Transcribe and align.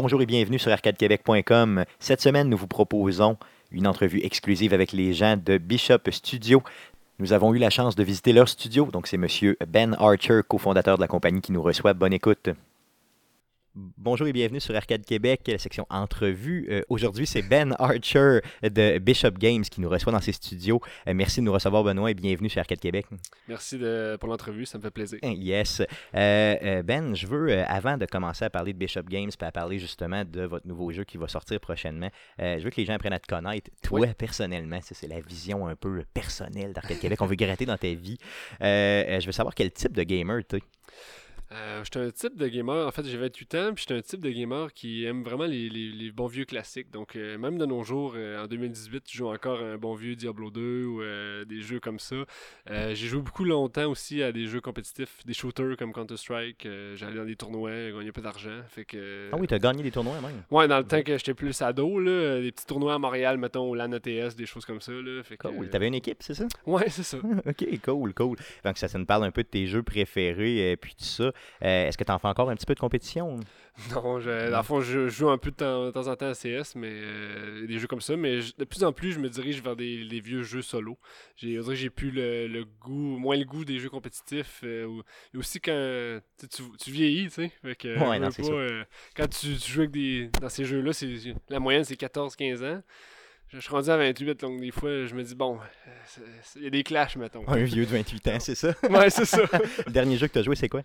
Bonjour 0.00 0.22
et 0.22 0.26
bienvenue 0.26 0.60
sur 0.60 0.70
arcadequebec.com. 0.70 1.84
Cette 1.98 2.20
semaine, 2.20 2.48
nous 2.48 2.56
vous 2.56 2.68
proposons 2.68 3.36
une 3.72 3.88
entrevue 3.88 4.20
exclusive 4.22 4.72
avec 4.72 4.92
les 4.92 5.12
gens 5.12 5.36
de 5.36 5.58
Bishop 5.58 6.08
Studio. 6.12 6.62
Nous 7.18 7.32
avons 7.32 7.52
eu 7.52 7.58
la 7.58 7.68
chance 7.68 7.96
de 7.96 8.04
visiter 8.04 8.32
leur 8.32 8.48
studio, 8.48 8.88
donc 8.92 9.08
c'est 9.08 9.16
Monsieur 9.16 9.56
Ben 9.66 9.96
Archer, 9.98 10.42
cofondateur 10.46 10.98
de 10.98 11.00
la 11.00 11.08
compagnie, 11.08 11.40
qui 11.40 11.50
nous 11.50 11.62
reçoit. 11.62 11.94
Bonne 11.94 12.12
écoute. 12.12 12.48
Bonjour 13.78 14.26
et 14.26 14.32
bienvenue 14.32 14.58
sur 14.58 14.74
Arcade 14.74 15.04
Québec, 15.04 15.42
la 15.46 15.56
section 15.56 15.86
entrevue. 15.88 16.66
Euh, 16.68 16.82
Aujourd'hui, 16.88 17.28
c'est 17.28 17.42
Ben 17.42 17.76
Archer 17.78 18.40
de 18.60 18.98
Bishop 18.98 19.30
Games 19.38 19.62
qui 19.62 19.80
nous 19.80 19.88
reçoit 19.88 20.12
dans 20.12 20.20
ses 20.20 20.32
studios. 20.32 20.80
Euh, 21.06 21.14
merci 21.14 21.38
de 21.38 21.44
nous 21.44 21.52
recevoir, 21.52 21.84
Benoît, 21.84 22.10
et 22.10 22.14
bienvenue 22.14 22.50
sur 22.50 22.58
Arcade 22.58 22.80
Québec. 22.80 23.06
Merci 23.46 23.78
de, 23.78 24.16
pour 24.18 24.28
l'entrevue, 24.30 24.66
ça 24.66 24.78
me 24.78 24.82
fait 24.82 24.90
plaisir. 24.90 25.20
Yes. 25.22 25.80
Euh, 26.12 26.82
ben, 26.82 27.14
je 27.14 27.28
veux, 27.28 27.56
avant 27.68 27.96
de 27.96 28.04
commencer 28.06 28.44
à 28.44 28.50
parler 28.50 28.72
de 28.72 28.78
Bishop 28.78 29.04
Games, 29.04 29.30
à 29.38 29.52
parler 29.52 29.78
justement 29.78 30.24
de 30.24 30.42
votre 30.42 30.66
nouveau 30.66 30.90
jeu 30.90 31.04
qui 31.04 31.16
va 31.16 31.28
sortir 31.28 31.60
prochainement, 31.60 32.10
je 32.40 32.58
veux 32.60 32.70
que 32.70 32.80
les 32.80 32.84
gens 32.84 32.94
apprennent 32.94 33.12
à 33.12 33.20
te 33.20 33.28
connaître. 33.28 33.70
Toi, 33.80 34.00
Oui. 34.00 34.08
personnellement, 34.18 34.80
c'est 34.82 35.06
la 35.06 35.20
vision 35.20 35.68
un 35.68 35.76
peu 35.76 36.02
personnelle 36.12 36.72
d'Arcade 36.72 36.98
Québec. 36.98 37.22
On 37.22 37.26
veut 37.26 37.36
gratter 37.36 37.64
dans 37.64 37.78
ta 37.78 37.92
vie. 37.94 38.18
Je 38.60 39.24
veux 39.24 39.32
savoir 39.32 39.54
quel 39.54 39.70
type 39.70 39.92
de 39.92 40.02
gamer 40.02 40.42
tu 40.48 40.56
es. 40.56 40.62
Euh, 41.50 41.82
j'étais 41.82 42.00
un 42.00 42.10
type 42.10 42.36
de 42.36 42.46
gamer, 42.46 42.86
en 42.86 42.90
fait 42.90 43.04
j'ai 43.06 43.16
28 43.16 43.54
ans, 43.54 43.72
puis 43.74 43.84
j'étais 43.88 43.98
un 43.98 44.02
type 44.02 44.20
de 44.20 44.28
gamer 44.30 44.70
qui 44.74 45.04
aime 45.06 45.22
vraiment 45.22 45.46
les, 45.46 45.70
les- 45.70 45.90
les 45.92 46.10
bons 46.12 46.26
vieux 46.26 46.44
classiques. 46.44 46.90
Donc 46.90 47.16
euh, 47.16 47.38
même 47.38 47.56
de 47.56 47.64
nos 47.64 47.82
jours, 47.84 48.12
euh, 48.16 48.44
en 48.44 48.46
2018, 48.46 49.04
je 49.10 49.16
joue 49.16 49.28
encore 49.28 49.60
un 49.60 49.78
bon 49.78 49.94
vieux 49.94 50.14
Diablo 50.14 50.50
2 50.50 50.84
ou 50.84 51.00
des 51.46 51.62
jeux 51.62 51.80
comme 51.80 51.98
ça. 51.98 52.16
J'ai 52.68 52.94
joué 52.94 53.22
beaucoup 53.22 53.44
longtemps 53.44 53.90
aussi 53.90 54.22
à 54.22 54.30
des 54.32 54.46
jeux 54.46 54.60
compétitifs, 54.60 55.24
des 55.24 55.32
shooters 55.32 55.76
comme 55.78 55.92
Counter-Strike. 55.92 56.68
J'allais 56.96 57.16
dans 57.16 57.24
des 57.24 57.36
tournois, 57.36 57.70
gagner 57.92 58.12
pas 58.12 58.20
d'argent. 58.20 58.60
Fait 58.68 58.84
que... 58.84 59.30
Ah 59.32 59.36
oui, 59.38 59.46
tu 59.46 59.54
as 59.54 59.58
gagné 59.58 59.82
des 59.82 59.90
tournois 59.90 60.20
même. 60.20 60.42
Ouais, 60.50 60.68
dans 60.68 60.78
le 60.78 60.84
temps 60.84 61.02
que 61.02 61.16
j'étais 61.16 61.34
plus 61.34 61.60
ado, 61.62 61.98
là, 61.98 62.40
des 62.40 62.52
petits 62.52 62.66
tournois 62.66 62.94
à 62.94 62.98
Montréal, 62.98 63.38
mettons, 63.38 63.70
au 63.70 63.74
LAN 63.74 63.90
ETS, 63.92 64.36
des 64.36 64.46
choses 64.46 64.64
comme 64.66 64.80
ça. 64.80 64.92
Là, 64.92 65.22
fait 65.22 65.36
que, 65.36 65.48
Cool. 65.48 65.70
T'avais 65.70 65.88
une 65.88 65.94
équipe, 65.94 66.18
c'est 66.20 66.34
ça? 66.34 66.46
Ouais, 66.66 66.88
c'est 66.90 67.02
ça. 67.04 67.16
ok, 67.46 67.80
cool, 67.84 68.12
cool. 68.14 68.36
Donc, 68.64 68.76
ça, 68.76 68.88
ça 68.88 68.98
nous 68.98 69.06
parle 69.06 69.24
un 69.24 69.30
peu 69.30 69.42
de 69.42 69.48
tes 69.48 69.66
jeux 69.66 69.82
préférés, 69.82 70.72
et 70.72 70.76
puis 70.76 70.94
tout 70.94 71.04
ça. 71.04 71.32
Euh, 71.62 71.86
Est-ce 71.88 71.96
que 71.98 72.04
tu 72.04 72.12
en 72.12 72.18
fais 72.18 72.28
encore 72.28 72.50
un 72.50 72.54
petit 72.56 72.66
peu 72.66 72.74
de 72.74 72.80
compétition? 72.80 73.38
Non, 73.94 74.18
je, 74.18 74.50
dans 74.50 74.56
le 74.56 74.62
fond, 74.64 74.80
je, 74.80 75.08
joue 75.08 75.30
un 75.30 75.38
peu 75.38 75.50
de 75.52 75.56
temps, 75.56 75.86
de 75.86 75.90
temps 75.92 76.08
en 76.08 76.16
temps 76.16 76.26
à 76.30 76.34
CS, 76.34 76.74
mais 76.74 76.90
euh, 76.90 77.64
des 77.66 77.78
jeux 77.78 77.86
comme 77.86 78.00
ça. 78.00 78.16
Mais 78.16 78.40
je- 78.40 78.52
de 78.58 78.64
plus 78.64 78.82
en 78.82 78.92
plus, 78.92 79.12
je 79.12 79.20
me 79.20 79.28
dirige 79.28 79.62
vers 79.62 79.76
des, 79.76 80.04
des 80.04 80.20
vieux 80.20 80.42
jeux 80.42 80.62
solo. 80.62 80.98
J'ai, 81.36 81.60
j'ai 81.74 81.88
plus 81.90 82.10
le, 82.10 82.48
le 82.48 82.64
goût, 82.64 82.92
moins 83.18 83.36
le 83.36 83.44
goût 83.44 83.64
des 83.64 83.78
jeux 83.78 83.88
compétitifs. 83.88 84.60
euh, 84.64 85.00
et 85.32 85.36
aussi 85.38 85.60
quand 85.60 86.20
tu, 86.50 86.90
vieillis, 86.90 87.26
tu 87.28 87.34
sais. 87.34 87.52
Ouais, 87.94 88.84
quand 89.16 89.28
tu, 89.28 89.56
tu 89.56 89.70
joues 89.70 89.80
avec 89.82 89.92
des, 89.92 90.28
dans 90.40 90.48
ces 90.48 90.64
jeux-là, 90.64 90.92
c'est, 90.92 91.14
la 91.48 91.60
moyenne 91.60 91.84
c'est 91.84 91.94
14-15 91.96 92.64
ans. 92.64 92.82
Je, 93.50 93.60
suis 93.60 93.70
rendu 93.70 93.88
à 93.88 93.96
28, 93.96 94.40
donc 94.40 94.60
des 94.60 94.70
fois, 94.70 95.06
je 95.06 95.14
me 95.14 95.22
dis, 95.22 95.34
bon, 95.34 95.56
euh, 95.58 95.90
il 96.56 96.64
y 96.64 96.66
a 96.66 96.70
des 96.70 96.82
clashs, 96.82 97.16
mettons. 97.16 97.48
Un 97.48 97.64
vieux 97.64 97.86
de 97.86 97.90
28 97.90 98.28
ans, 98.28 98.40
c'est 98.40 98.54
ça? 98.54 98.74
ouais, 98.90 99.08
c'est 99.08 99.24
ça. 99.24 99.40
Le 99.86 99.90
dernier 99.90 100.16
jeu 100.18 100.26
que 100.28 100.34
tu 100.34 100.38
as 100.38 100.42
joué, 100.42 100.54
c'est 100.54 100.68
quoi? 100.68 100.82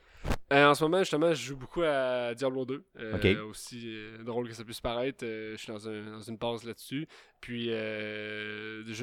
Euh, 0.53 0.67
en 0.67 0.73
ce 0.73 0.83
moment, 0.83 0.99
justement, 0.99 1.33
je 1.33 1.43
joue 1.47 1.57
beaucoup 1.57 1.81
à 1.83 2.33
Diablo 2.35 2.63
2. 2.65 2.83
Euh. 2.99 3.43
Aussi 3.49 3.81
euh, 3.87 4.23
drôle 4.23 4.47
que 4.47 4.53
ça 4.53 4.63
puisse 4.63 4.79
paraître, 4.79 5.25
je 5.25 5.55
suis 5.57 5.73
dans, 5.73 5.89
un- 5.89 6.11
dans 6.11 6.21
une 6.21 6.37
pause 6.37 6.63
là-dessus. 6.63 7.05
Puis, 7.41 7.69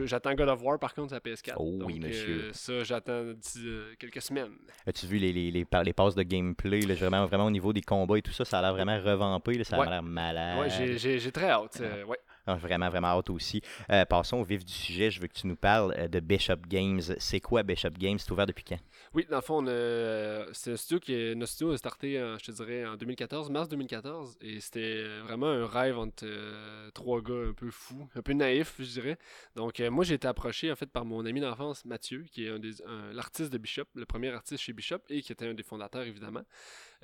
j'attends 0.07 0.35
God 0.35 0.49
of 0.49 0.63
War, 0.63 0.79
par 0.79 0.95
contre, 0.95 1.13
à 1.15 1.19
PS4. 1.19 1.55
Oh 1.59 1.81
oui, 1.85 1.99
Donc, 1.99 2.09
monsieur. 2.09 2.45
euh, 2.45 2.51
ça, 2.53 2.83
j'attends 2.85 3.25
d'ici 3.35 3.67
quelques 3.99 4.23
semaines. 4.23 4.53
As-tu 4.87 5.07
vu 5.07 5.19
les, 5.19 5.33
les, 5.33 5.51
les, 5.51 5.67
les 5.85 5.93
passes 5.93 6.15
de 6.15 6.23
gameplay? 6.23 6.81
Là, 6.81 6.95
vraiment, 6.95 7.27
vraiment 7.27 7.45
au 7.47 7.51
niveau 7.51 7.73
des 7.75 7.83
combats 7.83 8.17
et 8.17 8.23
tout 8.23 8.33
ça, 8.33 8.45
ça 8.47 8.59
a 8.61 8.63
l'air 8.63 8.73
vraiment 8.73 8.99
revampé. 8.99 9.55
là, 9.59 9.65
ça 9.65 9.77
a 9.77 9.81
Ouais. 9.81 9.89
l'air 9.91 10.03
malade. 10.03 10.59
Ouais, 10.61 10.97
j'ai- 10.97 11.31
très 11.31 11.51
hâte. 11.51 11.79
euh, 11.83 12.05
ouais. 12.05 12.19
Vraiment, 12.57 12.89
vraiment 12.89 13.09
hâte 13.09 13.31
aussi. 13.31 13.63
Euh, 13.91 14.05
passons 14.05 14.39
au 14.39 14.45
vif 14.45 14.65
du 14.65 14.73
sujet. 14.73 15.11
Je 15.11 15.21
veux 15.21 15.27
que 15.27 15.35
tu 15.35 15.47
nous 15.47 15.57
parles 15.57 15.95
euh, 15.99 16.09
de 16.09 16.21
Bishop 16.21 16.67
Games. 16.69 17.01
C'est 17.19 17.41
quoi 17.41 17.63
Bishop 17.63 17.91
Games? 17.99 18.19
C'est 18.19 18.31
ouvert 18.31 18.47
depuis 18.47 18.65
quand? 18.65 18.79
Oui, 19.13 19.27
dans 19.29 19.37
le 19.37 19.43
fond, 19.43 19.65
euh, 19.67 20.47
c'est 20.53 20.73
un 20.73 20.77
studio 20.77 21.01
qui 21.01 21.35
notre 21.35 21.53
studio 21.53 21.73
a 21.73 21.77
starté, 21.77 22.23
en, 22.23 22.39
je 22.39 22.45
te 22.45 22.53
dirais, 22.53 22.87
en 22.87 22.97
2014, 22.97 23.51
mars 23.51 23.69
2014, 23.69 24.39
et 24.41 24.61
c'était 24.61 25.03
euh, 25.05 25.23
vraiment 25.25 25.49
un 25.49 25.67
rêve 25.67 25.99
entre 25.99 26.25
euh, 26.25 26.91
trois 26.93 27.21
gars 27.21 27.49
un 27.49 27.53
peu 27.53 27.71
fous, 27.71 28.09
un 28.15 28.23
peu 28.23 28.33
naïfs, 28.33 28.77
je 28.79 28.85
dirais. 28.85 29.19
Donc, 29.57 29.81
euh, 29.81 29.91
moi, 29.91 30.05
j'ai 30.05 30.15
été 30.15 30.29
approché, 30.29 30.71
en 30.71 30.77
fait, 30.77 30.87
par 30.87 31.05
mon 31.05 31.27
ami 31.27 31.41
d'enfance, 31.41 31.85
Mathieu, 31.85 32.25
qui 32.31 32.47
est 32.47 32.51
un 32.51 32.59
des, 32.59 32.75
l'artiste 33.13 33.53
de 33.53 33.59
Bishop, 33.59 33.87
le 33.95 34.07
premier 34.07 34.31
artiste 34.31 34.63
chez 34.63 34.73
Bishop, 34.73 35.01
et 35.09 35.23
qui 35.23 35.33
était 35.33 35.47
un 35.47 35.55
des 35.55 35.63
fondateurs, 35.63 36.03
évidemment. 36.03 36.43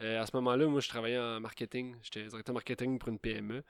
Euh, 0.02 0.20
à 0.20 0.26
ce 0.26 0.32
moment-là, 0.34 0.66
moi, 0.66 0.80
je 0.80 0.88
travaillais 0.88 1.18
en 1.18 1.40
marketing, 1.40 1.96
j'étais 2.02 2.24
directeur 2.26 2.52
marketing 2.54 2.98
pour 2.98 3.08
une 3.08 3.18
PME, 3.18 3.62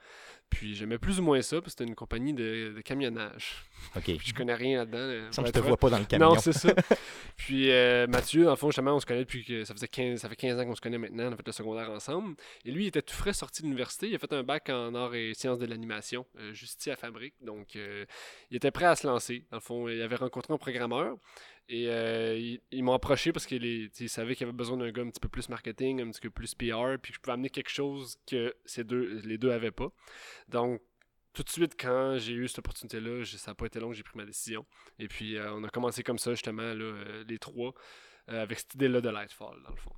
puis 0.49 0.75
j'aimais 0.75 0.97
plus 0.97 1.19
ou 1.19 1.23
moins 1.23 1.41
ça, 1.41 1.57
parce 1.61 1.65
que 1.65 1.69
c'était 1.71 1.83
une 1.85 1.95
compagnie 1.95 2.33
de, 2.33 2.73
de 2.75 2.81
camionnage. 2.81 3.63
OK. 3.95 4.03
Puis 4.03 4.19
je 4.25 4.33
connais 4.33 4.53
rien 4.53 4.79
là-dedans. 4.79 4.97
euh, 4.97 5.31
Ça, 5.31 5.43
je 5.45 5.51
te 5.51 5.59
vois 5.59 5.77
pas 5.77 5.89
dans 5.89 5.99
le 5.99 6.05
camion. 6.05 6.33
Non, 6.33 6.39
c'est 6.39 6.51
ça. 6.51 6.73
Puis 7.37 7.71
euh, 7.71 8.07
Mathieu, 8.07 8.45
le 8.45 8.55
fond, 8.55 8.67
justement, 8.69 8.95
on 8.95 8.99
se 8.99 9.05
connaît 9.05 9.21
depuis 9.21 9.45
que 9.45 9.63
ça 9.63 9.73
faisait 9.73 9.87
15, 9.87 10.19
ça 10.19 10.27
fait 10.27 10.35
15 10.35 10.59
ans 10.59 10.65
qu'on 10.65 10.75
se 10.75 10.81
connaît 10.81 10.97
maintenant. 10.97 11.29
On 11.29 11.31
a 11.33 11.35
fait 11.37 11.47
le 11.47 11.51
secondaire 11.53 11.89
ensemble. 11.91 12.35
Et 12.65 12.71
lui, 12.71 12.83
il 12.85 12.87
était 12.87 13.01
tout 13.01 13.15
frais 13.15 13.33
sorti 13.33 13.61
de 13.61 13.67
l'université. 13.67 14.09
Il 14.09 14.15
a 14.15 14.19
fait 14.19 14.33
un 14.33 14.43
bac 14.43 14.69
en 14.69 14.93
arts 14.95 15.15
et 15.15 15.33
sciences 15.33 15.59
de 15.59 15.65
l'animation, 15.65 16.25
euh, 16.39 16.53
juste 16.53 16.79
ici 16.81 16.91
à 16.91 16.95
Fabrique. 16.97 17.35
Donc, 17.41 17.75
il 17.75 18.57
était 18.57 18.71
prêt 18.71 18.85
à 18.85 18.95
se 18.95 19.07
lancer. 19.07 19.45
Dans 19.51 19.57
le 19.57 19.61
fond, 19.61 19.87
il 19.87 20.01
avait 20.01 20.15
rencontré 20.15 20.53
un 20.53 20.57
programmeur. 20.57 21.15
Et 21.69 21.87
euh, 21.89 22.57
ils, 22.71 22.83
m'ont 22.83 22.93
approché 22.93 23.33
parce 23.33 23.45
qu'ils 23.45 23.91
savaient 24.07 24.35
qu'il 24.35 24.47
y 24.47 24.49
avait 24.49 24.57
besoin 24.57 24.77
d'un 24.77 24.89
gars 24.89 25.01
un 25.01 25.09
petit 25.09 25.19
peu 25.19 25.27
plus 25.27 25.49
marketing, 25.49 26.01
un 26.01 26.09
petit 26.11 26.21
peu 26.21 26.29
plus 26.29 26.55
PR, 26.55 26.97
puis 27.01 27.11
que 27.11 27.15
je 27.17 27.19
pouvais 27.19 27.33
amener 27.33 27.49
quelque 27.49 27.69
chose 27.69 28.17
que 28.25 28.55
ces 28.65 28.85
deux, 28.85 29.19
les 29.25 29.37
deux 29.37 29.51
avaient 29.51 29.71
pas. 29.71 29.89
Donc, 30.47 30.81
tout 31.37 31.43
de 31.43 31.49
suite, 31.49 31.75
quand 31.79 32.17
j'ai 32.17 32.33
eu 32.33 32.47
cette 32.47 32.59
opportunité-là, 32.59 33.23
ça 33.23 33.51
n'a 33.51 33.55
pas 33.55 33.67
été 33.67 33.79
long, 33.79 33.93
j'ai 33.93 34.01
pris 34.01 34.17
ma 34.17 34.25
décision. 34.25 34.65
Et 34.97 35.07
puis, 35.07 35.37
euh, 35.37 35.53
on 35.53 35.63
a 35.63 35.69
commencé 35.69 36.01
comme 36.01 36.17
ça, 36.17 36.31
justement, 36.31 36.63
là, 36.63 36.83
euh, 36.83 37.23
les 37.27 37.37
trois, 37.37 37.73
avec 38.27 38.57
cette 38.57 38.73
idée-là 38.73 39.01
de 39.01 39.09
Lightfall, 39.09 39.61
dans 39.63 39.69
le 39.69 39.77
fond. 39.77 39.93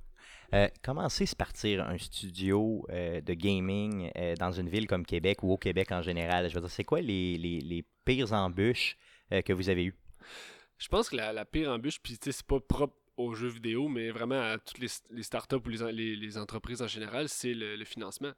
Euh, 0.52 0.68
comment 0.82 1.08
c'est 1.08 1.24
se 1.24 1.34
partir 1.34 1.82
un 1.82 1.96
studio 1.96 2.86
de 2.90 3.34
gaming 3.34 4.10
dans 4.38 4.52
une 4.52 4.68
ville 4.68 4.86
comme 4.86 5.06
Québec 5.06 5.42
ou 5.42 5.52
au 5.52 5.56
Québec 5.56 5.90
en 5.92 6.02
général? 6.02 6.48
Je 6.48 6.54
veux 6.54 6.60
dire, 6.60 6.70
c'est 6.70 6.84
quoi 6.84 7.00
les, 7.00 7.84
pires 8.04 8.32
embûches 8.32 8.98
que 9.30 9.52
vous 9.52 9.70
avez 9.70 9.86
eues? 9.86 9.96
Je 10.80 10.88
pense 10.88 11.10
que 11.10 11.16
la, 11.16 11.44
pire 11.44 11.70
embûche, 11.70 12.00
puis 12.00 12.18
c'est 12.20 12.42
pas 12.42 12.58
propre 12.58 12.96
aux 13.18 13.34
jeux 13.34 13.48
vidéo, 13.48 13.88
mais 13.88 14.10
vraiment 14.10 14.40
à 14.40 14.58
toutes 14.58 14.78
les, 14.78 15.22
startups 15.22 15.56
ou 15.56 15.68
les, 15.68 15.82
en- 15.82 15.86
les, 15.88 16.16
les 16.16 16.38
entreprises 16.38 16.80
en 16.80 16.86
général, 16.86 17.28
c'est 17.28 17.52
le, 17.52 17.84
financement. 17.84 18.32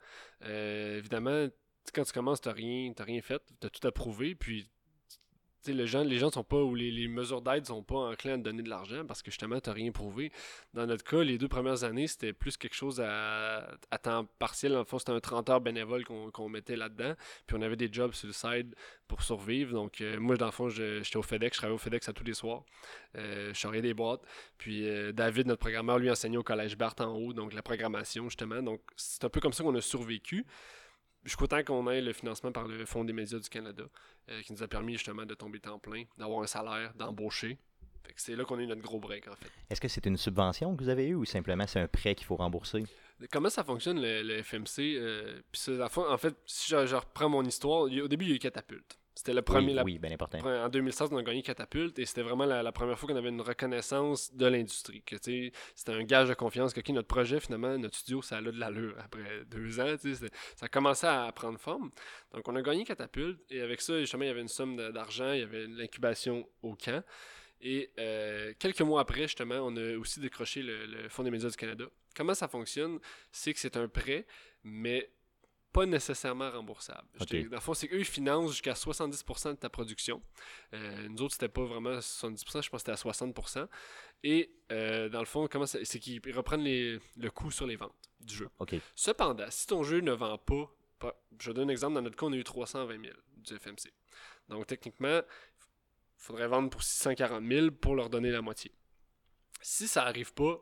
Euh, 0.44 0.98
évidemment, 0.98 1.46
quand 1.94 2.02
tu 2.02 2.12
commences, 2.12 2.40
tu 2.40 2.48
rien, 2.48 2.92
rien 2.98 3.22
fait, 3.22 3.40
tu 3.60 3.66
as 3.66 3.70
tout 3.70 3.86
approuvé, 3.86 4.34
puis 4.34 4.68
gens 5.86 6.02
les 6.04 6.18
gens 6.18 6.30
sont 6.30 6.44
pas 6.44 6.62
ou 6.62 6.74
les, 6.74 7.08
mesures 7.08 7.42
d'aide 7.42 7.66
sont 7.66 7.82
pas 7.82 7.96
enclins 7.96 8.34
à 8.34 8.38
te 8.38 8.42
donner 8.42 8.62
de 8.62 8.68
l'argent 8.68 9.04
parce 9.06 9.22
que 9.22 9.30
justement 9.30 9.60
tu 9.60 9.70
n'as 9.70 9.74
rien 9.74 9.92
prouvé. 9.92 10.32
Dans 10.74 10.86
notre 10.86 11.04
cas, 11.04 11.22
les 11.22 11.38
deux 11.38 11.48
premières 11.48 11.84
années, 11.84 12.06
c'était 12.06 12.32
plus 12.32 12.56
quelque 12.56 12.74
chose 12.74 13.00
à, 13.00 13.78
temps 14.02 14.26
partiel. 14.38 14.76
En 14.76 14.84
c'était 14.98 15.12
un 15.12 15.20
30 15.20 15.50
heures 15.50 15.60
bénévole 15.60 16.04
qu'on 16.04 16.48
mettait 16.48 16.76
là-dedans. 16.76 17.14
Puis 17.46 17.56
on 17.58 17.62
avait 17.62 17.76
des 17.76 17.92
jobs 17.92 18.12
sur 18.12 18.26
le 18.26 18.32
side 18.32 18.74
pour 19.08 19.22
survivre. 19.22 19.72
Donc 19.72 20.00
euh, 20.00 20.18
moi, 20.18 20.36
dans 20.36 20.46
le 20.46 20.52
fond, 20.52 20.68
j'étais 20.68 21.16
au 21.16 21.22
FedEx, 21.22 21.54
je 21.54 21.58
travaillais 21.58 21.74
au 21.74 21.78
FedEx 21.78 22.08
à 22.08 22.12
tous 22.12 22.24
les 22.24 22.34
soirs. 22.34 22.64
Euh, 23.16 23.48
je 23.52 23.58
charriais 23.58 23.82
des 23.82 23.94
boîtes. 23.94 24.22
Puis 24.58 24.88
euh, 24.88 25.12
David, 25.12 25.46
notre 25.46 25.60
programmeur, 25.60 25.98
lui 25.98 26.10
enseignait 26.10 26.38
au 26.38 26.42
collège 26.42 26.76
Barthes 26.76 27.00
en 27.00 27.14
haut, 27.14 27.32
donc 27.32 27.52
la 27.52 27.62
programmation 27.62 28.24
justement. 28.24 28.62
Donc 28.62 28.80
c'est 28.96 29.24
un 29.24 29.28
peu 29.28 29.40
comme 29.40 29.52
ça 29.52 29.62
qu'on 29.62 29.74
a 29.74 29.80
survécu. 29.80 30.46
Je 31.24 31.28
suis 31.30 31.36
content 31.36 31.62
qu'on 31.62 31.88
ait 31.90 32.00
le 32.00 32.12
financement 32.12 32.50
par 32.50 32.66
le 32.66 32.84
Fonds 32.84 33.04
des 33.04 33.12
médias 33.12 33.38
du 33.38 33.48
Canada, 33.48 33.84
euh, 34.28 34.42
qui 34.42 34.52
nous 34.52 34.62
a 34.62 34.68
permis 34.68 34.94
justement 34.94 35.24
de 35.24 35.34
tomber 35.34 35.60
temps 35.60 35.78
plein, 35.78 36.04
d'avoir 36.18 36.42
un 36.42 36.46
salaire, 36.46 36.92
d'embaucher. 36.94 37.58
C'est 38.16 38.34
là 38.36 38.44
qu'on 38.44 38.58
a 38.58 38.62
eu 38.62 38.66
notre 38.66 38.82
gros 38.82 38.98
break 38.98 39.28
en 39.28 39.36
fait. 39.36 39.50
Est-ce 39.70 39.80
que 39.80 39.88
c'est 39.88 40.04
une 40.06 40.16
subvention 40.16 40.76
que 40.76 40.82
vous 40.82 40.88
avez 40.88 41.06
eue 41.06 41.14
ou 41.14 41.24
simplement 41.24 41.66
c'est 41.66 41.80
un 41.80 41.86
prêt 41.86 42.14
qu'il 42.14 42.26
faut 42.26 42.36
rembourser? 42.36 42.84
Comment 43.30 43.48
ça 43.48 43.62
fonctionne 43.62 44.00
le, 44.02 44.22
le 44.22 44.42
FMC 44.42 44.96
euh, 44.96 45.40
ça, 45.52 45.88
en 45.96 46.18
fait, 46.18 46.34
si 46.44 46.70
je, 46.70 46.86
je 46.86 46.96
reprends 46.96 47.28
mon 47.28 47.44
histoire, 47.44 47.82
au 47.82 48.08
début 48.08 48.24
il 48.24 48.30
y 48.30 48.32
a 48.32 48.36
eu 48.36 48.38
Catapulte. 48.40 48.98
C'était 49.14 49.34
le 49.34 49.42
premier, 49.42 49.68
oui, 49.68 49.74
la- 49.74 49.84
oui, 49.84 49.98
bien 49.98 50.10
important. 50.10 50.38
En 50.40 50.68
2016, 50.68 51.08
on 51.12 51.18
a 51.18 51.22
gagné 51.22 51.42
Catapulte 51.42 51.98
et 51.98 52.06
c'était 52.06 52.22
vraiment 52.22 52.46
la, 52.46 52.62
la 52.62 52.72
première 52.72 52.98
fois 52.98 53.08
qu'on 53.10 53.16
avait 53.16 53.28
une 53.28 53.42
reconnaissance 53.42 54.34
de 54.34 54.46
l'industrie. 54.46 55.02
C'était 55.10 55.52
un 55.92 56.02
gage 56.04 56.28
de 56.28 56.34
confiance 56.34 56.72
que 56.72 56.92
notre 56.92 57.08
projet, 57.08 57.38
finalement, 57.38 57.76
notre 57.76 57.96
studio, 57.96 58.22
ça 58.22 58.38
a 58.38 58.42
de 58.42 58.50
l'allure 58.50 58.96
après 58.98 59.44
deux 59.50 59.80
ans. 59.80 59.94
Ça 60.56 60.68
commençait 60.68 61.06
à 61.06 61.30
prendre 61.32 61.58
forme. 61.58 61.90
Donc, 62.32 62.48
on 62.48 62.56
a 62.56 62.62
gagné 62.62 62.84
Catapulte 62.84 63.38
et 63.50 63.60
avec 63.60 63.80
ça, 63.82 63.98
justement, 64.00 64.24
il 64.24 64.28
y 64.28 64.30
avait 64.30 64.40
une 64.40 64.48
somme 64.48 64.76
d'argent, 64.92 65.32
il 65.32 65.40
y 65.40 65.42
avait 65.42 65.66
l'incubation 65.66 66.48
au 66.62 66.74
camp. 66.74 67.02
Et 67.60 67.90
euh, 67.98 68.52
quelques 68.58 68.80
mois 68.80 69.02
après, 69.02 69.22
justement, 69.22 69.56
on 69.60 69.76
a 69.76 69.96
aussi 69.96 70.18
décroché 70.20 70.62
le, 70.62 70.84
le 70.86 71.08
Fonds 71.08 71.22
des 71.22 71.30
médias 71.30 71.48
du 71.50 71.56
Canada. 71.56 71.84
Comment 72.16 72.34
ça 72.34 72.48
fonctionne? 72.48 72.98
C'est 73.30 73.52
que 73.54 73.60
c'est 73.60 73.76
un 73.76 73.86
prêt, 73.88 74.26
mais 74.64 75.10
pas 75.72 75.86
nécessairement 75.86 76.50
remboursable. 76.50 77.08
Dans 77.44 77.56
le 77.56 77.60
fond, 77.60 77.72
c'est 77.74 77.88
qu'eux, 77.88 77.98
ils 78.00 78.04
financent 78.04 78.50
jusqu'à 78.50 78.74
70% 78.74 79.50
de 79.52 79.56
ta 79.56 79.70
production. 79.70 80.22
Euh, 80.74 81.08
nous 81.08 81.22
autres, 81.22 81.32
c'était 81.34 81.48
pas 81.48 81.64
vraiment 81.64 81.98
70%, 82.00 82.62
je 82.62 82.68
pense 82.70 82.82
que 82.82 82.90
c'était 82.90 82.92
à 82.92 82.96
60%. 82.96 83.66
Et 84.24 84.50
euh, 84.70 85.08
dans 85.08 85.20
le 85.20 85.24
fond, 85.26 85.48
comment 85.50 85.66
ça- 85.66 85.78
c'est 85.84 85.98
qu'ils 85.98 86.20
reprennent 86.34 86.62
les- 86.62 87.00
le 87.16 87.30
coût 87.30 87.50
sur 87.50 87.66
les 87.66 87.76
ventes 87.76 87.94
du 88.20 88.34
jeu. 88.34 88.48
Cependant, 88.94 89.46
si 89.50 89.66
ton 89.66 89.82
jeu 89.82 90.00
ne 90.00 90.12
vend 90.12 90.38
pas 90.38 90.70
je 91.40 91.50
donne 91.50 91.68
un 91.68 91.72
exemple, 91.72 91.94
dans 91.94 92.02
notre 92.02 92.16
cas, 92.16 92.26
on 92.26 92.32
a 92.32 92.36
eu 92.36 92.44
320 92.44 93.02
000 93.02 93.12
du 93.38 93.54
FMC. 93.56 93.92
Donc, 94.48 94.68
techniquement, 94.68 95.18
il 95.18 95.24
faudrait 96.16 96.46
vendre 96.46 96.70
pour 96.70 96.80
640 96.80 97.44
000 97.44 97.72
pour 97.72 97.96
leur 97.96 98.08
donner 98.08 98.30
la 98.30 98.40
moitié. 98.40 98.70
Si 99.60 99.88
ça 99.88 100.04
n'arrive 100.04 100.32
pas, 100.32 100.60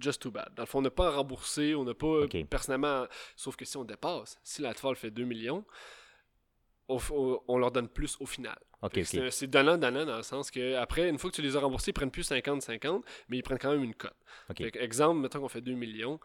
just 0.00 0.22
too 0.22 0.30
bad. 0.30 0.48
Dans 0.54 0.62
le 0.62 0.66
fond, 0.66 0.78
on 0.78 0.82
n'a 0.82 0.90
pas 0.90 1.08
à 1.08 1.10
rembourser, 1.10 1.74
on 1.74 1.84
n'a 1.84 1.94
pas 1.94 2.26
personnellement. 2.48 3.06
Sauf 3.36 3.56
que 3.56 3.64
si 3.64 3.76
on 3.76 3.84
dépasse, 3.84 4.38
si 4.42 4.62
la 4.62 4.74
fait 4.74 5.10
2 5.10 5.24
millions, 5.24 5.64
on 6.88 7.58
leur 7.58 7.70
donne 7.70 7.88
plus 7.88 8.16
au 8.20 8.26
final. 8.26 8.58
c'est 9.04 9.46
donnant-donnant 9.46 10.06
dans 10.06 10.16
le 10.16 10.22
sens 10.22 10.50
que 10.50 10.76
après, 10.76 11.08
une 11.08 11.18
fois 11.18 11.30
que 11.30 11.36
tu 11.36 11.42
les 11.42 11.56
as 11.56 11.60
remboursés, 11.60 11.90
ils 11.90 11.94
prennent 11.94 12.10
plus 12.10 12.30
50-50, 12.30 13.02
mais 13.28 13.38
ils 13.38 13.42
prennent 13.42 13.58
quand 13.58 13.72
même 13.72 13.84
une 13.84 13.94
cote. 13.94 14.16
exemple, 14.58 15.20
mettons 15.20 15.40
qu'on 15.40 15.48
fait 15.48 15.60
2 15.60 15.72
millions, 15.72 16.18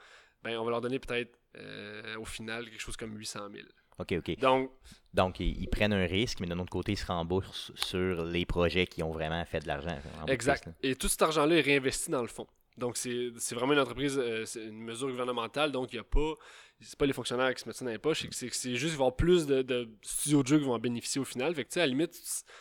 ben, 0.43 0.57
on 0.57 0.65
va 0.65 0.71
leur 0.71 0.81
donner 0.81 0.99
peut-être 0.99 1.37
euh, 1.55 2.17
au 2.17 2.25
final 2.25 2.69
quelque 2.69 2.81
chose 2.81 2.97
comme 2.97 3.15
800 3.17 3.49
000. 3.53 3.65
OK, 3.99 4.13
OK. 4.17 4.39
Donc, 4.39 4.71
Donc 5.13 5.39
ils, 5.39 5.67
prennent 5.67 5.93
un 5.93 6.05
risque, 6.05 6.39
mais 6.39 6.47
d'un 6.47 6.59
autre 6.59 6.71
côté, 6.71 6.93
ils 6.93 6.97
se 6.97 7.05
remboursent 7.05 7.71
sur 7.75 8.25
les 8.25 8.45
projets 8.45 8.87
qui 8.87 9.03
ont 9.03 9.11
vraiment 9.11 9.43
fait 9.45 9.59
de 9.59 9.67
l'argent. 9.67 9.97
Exact. 10.27 10.69
Et 10.81 10.95
tout 10.95 11.07
cet 11.07 11.21
argent-là 11.21 11.57
est 11.57 11.61
réinvesti 11.61 12.09
dans 12.09 12.21
le 12.21 12.27
fond. 12.27 12.47
Donc, 12.77 12.97
c'est 12.97 13.31
vraiment 13.51 13.73
une 13.73 13.79
entreprise, 13.79 14.17
euh, 14.17 14.45
c'est 14.45 14.63
une 14.63 14.81
mesure 14.81 15.09
gouvernementale, 15.09 15.71
donc 15.71 15.93
il 15.93 15.95
n'y 15.95 15.99
a 15.99 16.03
pas. 16.03 16.33
C'est 16.81 16.97
pas 16.97 17.05
les 17.05 17.13
fonctionnaires 17.13 17.53
qui 17.53 17.61
se 17.61 17.69
mettent 17.69 17.77
ça 17.77 17.85
dans 17.85 17.91
les 17.91 17.97
poches, 17.97 18.27
c'est 18.31 18.49
juste 18.49 18.61
qu'il 18.61 18.77
va 18.77 18.89
y 18.89 18.93
avoir 18.93 19.15
plus 19.15 19.45
de, 19.45 19.89
studios 20.01 20.43
de 20.43 20.47
jeux 20.47 20.59
qui 20.59 20.65
vont 20.65 20.73
en 20.73 20.79
bénéficier 20.79 21.21
au 21.21 21.23
final. 21.23 21.55
Fait 21.55 21.63
que, 21.63 21.69
tu 21.69 21.75
sais, 21.75 21.81
à 21.81 21.85
la 21.85 21.87
limite, 21.87 22.19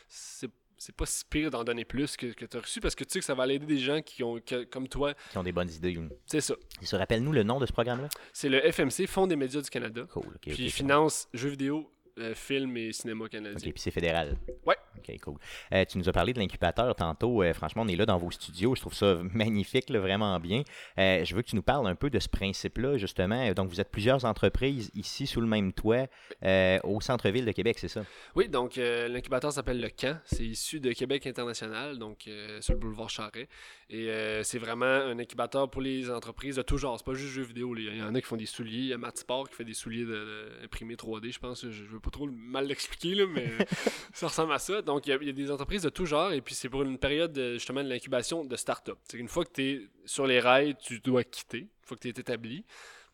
c'est 0.08 0.48
c'est 0.82 0.94
pas 0.94 1.06
si 1.06 1.24
pire 1.24 1.50
d'en 1.50 1.62
donner 1.62 1.84
plus 1.84 2.16
que, 2.16 2.26
que 2.26 2.44
tu 2.44 2.56
as 2.56 2.60
reçu 2.60 2.80
parce 2.80 2.96
que 2.96 3.04
tu 3.04 3.12
sais 3.12 3.18
que 3.20 3.24
ça 3.24 3.34
va 3.34 3.46
aider 3.46 3.66
des 3.66 3.78
gens 3.78 4.02
qui 4.02 4.24
ont, 4.24 4.40
comme 4.70 4.88
toi. 4.88 5.14
Qui 5.30 5.38
ont 5.38 5.44
des 5.44 5.52
bonnes 5.52 5.70
idées. 5.70 5.96
C'est 6.26 6.40
ça. 6.40 6.54
Et 6.80 6.86
se 6.86 6.96
rappelle-nous 6.96 7.32
le 7.32 7.44
nom 7.44 7.60
de 7.60 7.66
ce 7.66 7.72
programme-là? 7.72 8.08
C'est 8.32 8.48
le 8.48 8.60
FMC, 8.60 9.06
Fonds 9.06 9.28
des 9.28 9.36
médias 9.36 9.60
du 9.60 9.70
Canada. 9.70 10.06
Cool. 10.12 10.24
puis 10.40 10.70
finance 10.70 11.28
jeux 11.34 11.50
vidéo, 11.50 11.91
euh, 12.18 12.34
film 12.34 12.76
et 12.76 12.92
cinéma 12.92 13.26
canadien. 13.28 13.56
OK, 13.56 13.72
puis 13.72 13.80
c'est 13.80 13.90
fédéral. 13.90 14.36
Ouais. 14.66 14.76
OK, 14.98 15.18
cool. 15.22 15.38
Euh, 15.72 15.84
tu 15.86 15.96
nous 15.96 16.08
as 16.10 16.12
parlé 16.12 16.34
de 16.34 16.38
l'incubateur 16.38 16.94
tantôt. 16.94 17.42
Euh, 17.42 17.54
franchement, 17.54 17.82
on 17.82 17.88
est 17.88 17.96
là 17.96 18.04
dans 18.04 18.18
vos 18.18 18.30
studios. 18.30 18.74
Je 18.74 18.82
trouve 18.82 18.92
ça 18.92 19.18
magnifique, 19.34 19.90
vraiment 19.90 20.38
bien. 20.38 20.62
je 20.98 21.34
veux 21.34 21.40
que 21.40 21.48
tu 21.48 21.56
nous 21.56 21.62
parles 21.62 21.86
un 21.86 21.94
peu 21.94 22.10
de 22.10 22.18
ce 22.18 22.28
principe-là, 22.28 22.98
justement. 22.98 23.50
Donc, 23.52 23.70
vous 23.70 23.80
êtes 23.80 23.90
plusieurs 23.90 24.26
entreprises 24.26 24.90
ici 24.94 25.26
sous 25.26 25.40
le 25.40 25.46
même 25.46 25.72
toit 25.72 26.06
au 26.84 27.00
centre-ville 27.00 27.46
de 27.46 27.52
Québec, 27.52 27.78
c'est 27.78 27.88
ça? 27.88 28.04
Oui, 28.34 28.48
donc 28.48 28.76
l'incubateur 28.76 29.52
s'appelle 29.52 29.80
Le 29.80 29.88
Camp. 29.88 30.20
C'est 30.24 30.44
issu 30.44 30.80
de 30.80 30.92
Québec 30.92 31.26
International, 31.26 31.98
donc 31.98 32.28
sur 32.60 32.74
le 32.74 32.78
boulevard 32.78 33.10
Charret. 33.10 33.48
Et 33.88 34.10
c'est 34.42 34.58
vraiment 34.58 34.84
un 34.84 35.18
incubateur 35.18 35.70
pour 35.70 35.80
les 35.80 36.10
entreprises 36.10 36.56
de 36.56 36.62
tout 36.62 36.76
genre. 36.76 36.98
C'est 36.98 37.06
pas 37.06 37.14
juste 37.14 37.32
jeux 37.32 37.42
vidéo. 37.42 37.74
Il 37.76 37.96
y 37.96 38.02
en 38.02 38.14
a 38.14 38.20
qui 38.20 38.26
font 38.26 38.36
des 38.36 38.46
souliers. 38.46 38.78
Il 38.78 38.86
y 38.86 38.92
a 38.92 38.98
Matt 38.98 39.18
Sport 39.18 39.48
qui 39.48 39.56
fait 39.56 39.64
des 39.64 39.74
souliers 39.74 40.04
de, 40.04 40.48
imprimés 40.64 40.94
3D, 40.94 41.32
je 41.32 41.38
pense. 41.38 41.68
Je 41.68 41.84
veux 41.84 42.00
pas 42.02 42.10
trop 42.10 42.26
mal 42.26 42.66
l'expliquer, 42.66 43.26
mais 43.26 43.50
ça 44.12 44.28
ressemble 44.28 44.52
à 44.52 44.58
ça. 44.58 44.82
Donc, 44.82 45.06
il 45.06 45.10
y, 45.10 45.28
a 45.28 45.32
des 45.32 45.50
entreprises 45.50 45.82
de 45.82 45.88
tout 45.88 46.06
genre, 46.06 46.32
et 46.32 46.40
puis 46.40 46.54
c'est 46.54 46.68
pour 46.68 46.82
une 46.82 46.98
période 46.98 47.38
justement 47.54 47.82
de 47.82 47.88
l'incubation 47.88 48.44
de 48.44 48.56
start-up. 48.56 48.98
Une 49.14 49.28
fois 49.28 49.44
que 49.44 49.52
tu 49.52 49.62
es 49.62 49.88
sur 50.04 50.26
les 50.26 50.40
rails, 50.40 50.76
tu 50.76 51.00
dois 51.00 51.24
quitter. 51.24 51.60
Une 51.60 51.68
fois 51.84 51.96
que 51.96 52.02
tu 52.02 52.08
es 52.08 52.20
établi. 52.20 52.64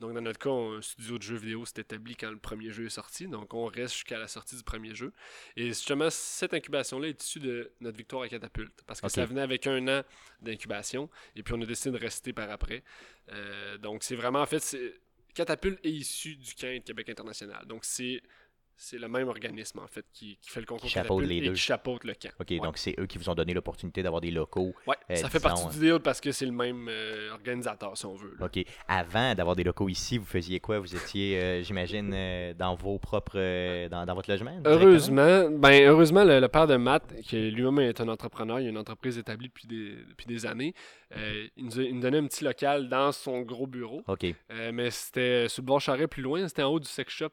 Donc, 0.01 0.15
dans 0.15 0.21
notre 0.21 0.39
cas, 0.39 0.51
un 0.51 0.81
studio 0.81 1.19
de 1.19 1.23
jeux 1.23 1.37
vidéo 1.37 1.67
s'est 1.67 1.81
établi 1.81 2.15
quand 2.15 2.31
le 2.31 2.39
premier 2.39 2.71
jeu 2.71 2.87
est 2.87 2.91
sorti. 2.91 3.27
Donc, 3.27 3.53
on 3.53 3.67
reste 3.67 3.95
jusqu'à 3.95 4.19
la 4.19 4.29
sortie 4.29 4.57
du 4.57 4.63
premier 4.63 4.95
jeu. 4.95 5.13
Et 5.57 5.67
justement, 5.67 6.09
cette 6.09 6.55
incubation-là 6.55 7.09
est 7.09 7.23
issue 7.23 7.41
de 7.41 7.73
notre 7.81 7.97
victoire 7.97 8.23
à 8.23 8.29
Catapulte. 8.29 8.83
Parce 8.87 9.01
que 9.01 9.09
ça 9.09 9.25
venait 9.25 9.41
avec 9.41 9.67
un 9.67 9.87
an 9.89 10.03
d'incubation. 10.41 11.11
Et 11.35 11.43
puis, 11.43 11.55
on 11.55 11.61
a 11.63 11.67
décidé 11.67 11.99
de 11.99 12.01
rester 12.01 12.33
par 12.33 12.49
après. 12.51 12.85
Euh, 13.33 13.77
donc, 13.79 14.05
c'est 14.05 14.15
vraiment, 14.15 14.41
en 14.41 14.47
fait, 14.47 14.77
Catapulte 15.35 15.85
est 15.85 15.91
issu 15.91 16.37
du 16.37 16.55
camp 16.55 16.81
Québec 16.85 17.09
International. 17.09 17.67
Donc, 17.67 17.85
c'est 17.85 18.23
c'est 18.81 18.99
le 18.99 19.09
même 19.09 19.29
organisme, 19.29 19.81
en 19.81 19.89
fait, 19.89 20.07
qui, 20.13 20.39
fait 20.41 20.61
le 20.61 20.67
concours 20.67 20.87
qui 20.87 20.89
chapeaute 20.89 21.25
les 21.25 21.39
et 21.39 21.53
qui 21.53 21.57
chapeaute 21.57 22.05
le 22.05 22.15
camp. 22.15 22.31
OK, 22.39 22.63
donc 22.63 22.79
c'est 22.79 22.95
eux 22.99 23.07
qui 23.07 23.19
vous 23.19 23.29
ont 23.29 23.35
donné 23.35 23.53
l'opportunité 23.53 24.05
d'avoir 24.05 24.21
des 24.21 24.31
locaux. 24.31 24.73
Oui, 24.87 24.95
euh, 25.11 25.17
ça 25.17 25.29
fait 25.29 25.41
partie 25.41 25.67
du 25.77 25.81
deal 25.81 25.99
parce 25.99 26.21
que 26.21 26.31
c'est 26.31 26.47
le 26.47 26.53
même 26.53 26.87
euh, 26.89 27.33
organisateur, 27.33 27.97
si 27.99 28.07
on 28.07 28.15
veut. 28.15 28.37
OK. 28.41 28.65
Avant 28.87 29.35
d'avoir 29.35 29.57
des 29.57 29.65
locaux 29.65 29.89
ici, 29.89 30.17
vous 30.17 30.25
faisiez 30.25 30.61
quoi? 30.61 30.79
Vous 30.79 30.95
étiez, 30.95 31.41
euh, 31.41 31.63
j'imagine, 31.63 32.55
dans 32.57 32.77
vos 32.77 32.99
propres... 32.99 33.89
Dans, 33.89 34.15
votre 34.15 34.31
logement? 34.31 34.57
Heureusement, 34.65 35.51
ben, 35.51 35.83
heureusement 35.85 36.23
le, 36.25 36.47
père 36.47 36.69
de 36.69 36.77
Matt, 36.77 37.15
qui 37.23 37.51
lui-même 37.51 37.81
est 37.81 38.01
un 38.01 38.09
entrepreneur, 38.09 38.61
il 38.61 38.67
a 38.67 38.71
une 38.71 38.79
entreprise 38.79 39.19
établie 39.19 39.49
depuis 39.49 39.67
des, 39.67 39.97
depuis 40.09 40.27
des 40.27 40.47
années, 40.47 40.73
il, 41.17 41.65
nous 41.67 42.01
donnait 42.01 42.19
un 42.19 42.27
petit 42.27 42.45
local 42.45 42.89
dans 42.89 43.13
son 43.13 43.41
gros 43.43 43.67
bureau. 43.67 44.03
OK. 44.07 44.27
mais 44.73 44.91
c'était 44.91 45.49
sur 45.49 45.63
le 45.63 45.67
bord 45.67 45.81
Charret 45.81 46.07
plus 46.07 46.23
loin, 46.23 46.47
c'était 46.49 46.63
en 46.63 46.71
haut 46.71 46.81
du 46.81 46.89
sex 46.89 47.13
shop 47.13 47.31